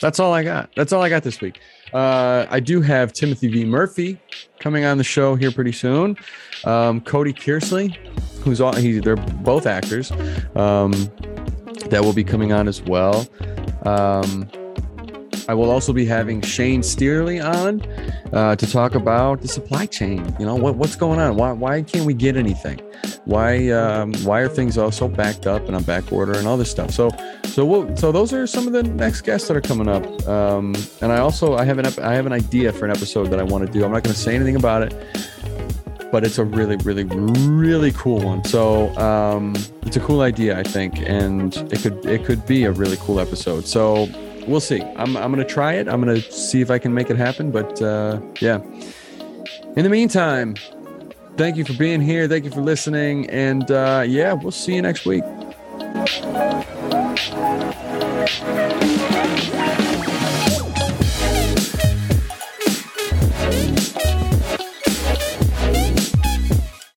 That's 0.00 0.18
all 0.18 0.32
I 0.32 0.42
got. 0.42 0.70
That's 0.74 0.92
all 0.92 1.00
I 1.00 1.08
got 1.08 1.22
this 1.22 1.40
week. 1.40 1.60
Uh, 1.92 2.46
I 2.50 2.60
do 2.60 2.80
have 2.80 3.12
Timothy 3.12 3.48
V. 3.48 3.64
Murphy 3.64 4.18
coming 4.58 4.84
on 4.84 4.98
the 4.98 5.04
show 5.04 5.34
here 5.34 5.50
pretty 5.50 5.72
soon. 5.72 6.16
Um, 6.64 7.00
Cody 7.00 7.32
Kearsley, 7.32 7.94
who's 8.42 8.60
all, 8.60 8.74
he, 8.74 8.98
they're 8.98 9.16
both 9.16 9.66
actors, 9.66 10.12
um, 10.54 10.92
that 11.88 12.02
will 12.02 12.12
be 12.12 12.24
coming 12.24 12.52
on 12.52 12.68
as 12.68 12.82
well. 12.82 13.26
Um, 13.84 14.48
I 15.50 15.54
will 15.54 15.72
also 15.72 15.92
be 15.92 16.04
having 16.04 16.40
Shane 16.42 16.80
Steerley 16.80 17.44
on 17.44 17.82
uh, 18.32 18.54
to 18.54 18.70
talk 18.70 18.94
about 18.94 19.40
the 19.40 19.48
supply 19.48 19.84
chain. 19.84 20.24
You 20.38 20.46
know, 20.46 20.54
what, 20.54 20.76
what's 20.76 20.94
going 20.94 21.18
on? 21.18 21.34
Why, 21.34 21.50
why 21.50 21.82
can't 21.82 22.06
we 22.06 22.14
get 22.14 22.36
anything? 22.36 22.80
Why 23.24 23.68
um, 23.70 24.14
why 24.22 24.42
are 24.42 24.48
things 24.48 24.78
all 24.78 24.92
so 24.92 25.08
backed 25.08 25.48
up 25.48 25.66
and 25.66 25.74
on 25.74 25.82
back 25.82 26.12
order 26.12 26.34
and 26.38 26.46
all 26.46 26.56
this 26.56 26.70
stuff? 26.70 26.92
So 26.92 27.10
so 27.46 27.64
we'll, 27.64 27.96
so 27.96 28.12
those 28.12 28.32
are 28.32 28.46
some 28.46 28.68
of 28.68 28.72
the 28.72 28.84
next 28.84 29.22
guests 29.22 29.48
that 29.48 29.56
are 29.56 29.60
coming 29.60 29.88
up. 29.88 30.04
Um, 30.28 30.76
and 31.00 31.10
I 31.10 31.18
also 31.18 31.56
I 31.56 31.64
have 31.64 31.78
an 31.78 31.86
I 32.00 32.14
have 32.14 32.26
an 32.26 32.32
idea 32.32 32.72
for 32.72 32.84
an 32.84 32.92
episode 32.92 33.26
that 33.30 33.40
I 33.40 33.42
want 33.42 33.66
to 33.66 33.72
do. 33.72 33.84
I'm 33.84 33.90
not 33.90 34.04
going 34.04 34.14
to 34.14 34.20
say 34.20 34.36
anything 34.36 34.54
about 34.54 34.84
it 34.84 34.94
but 36.12 36.24
it's 36.24 36.38
a 36.38 36.44
really, 36.44 36.74
really, 36.78 37.04
really 37.04 37.92
cool 37.92 38.20
one. 38.20 38.42
So 38.44 38.88
um, 38.96 39.54
it's 39.82 39.96
a 39.96 40.00
cool 40.00 40.22
idea, 40.22 40.58
I 40.58 40.64
think, 40.64 40.98
and 40.98 41.56
it 41.72 41.80
could 41.82 42.04
it 42.04 42.24
could 42.24 42.44
be 42.46 42.64
a 42.64 42.72
really 42.72 42.96
cool 42.96 43.20
episode. 43.20 43.64
So 43.64 44.08
we'll 44.46 44.60
see. 44.60 44.82
I'm 44.96 45.16
I'm 45.16 45.30
gonna 45.30 45.44
try 45.44 45.74
it. 45.74 45.88
I'm 45.88 46.00
gonna 46.00 46.20
see 46.20 46.60
if 46.60 46.70
I 46.70 46.78
can 46.78 46.94
make 46.94 47.10
it 47.10 47.16
happen. 47.16 47.50
But 47.50 47.80
uh, 47.80 48.20
yeah. 48.40 48.60
In 49.76 49.84
the 49.84 49.88
meantime, 49.88 50.56
thank 51.36 51.56
you 51.56 51.64
for 51.64 51.74
being 51.74 52.00
here. 52.00 52.26
Thank 52.26 52.44
you 52.44 52.50
for 52.50 52.60
listening, 52.60 53.28
and 53.30 53.70
uh, 53.70 54.04
yeah, 54.06 54.32
we'll 54.32 54.50
see 54.50 54.74
you 54.74 54.82
next 54.82 55.06
week. 55.06 55.24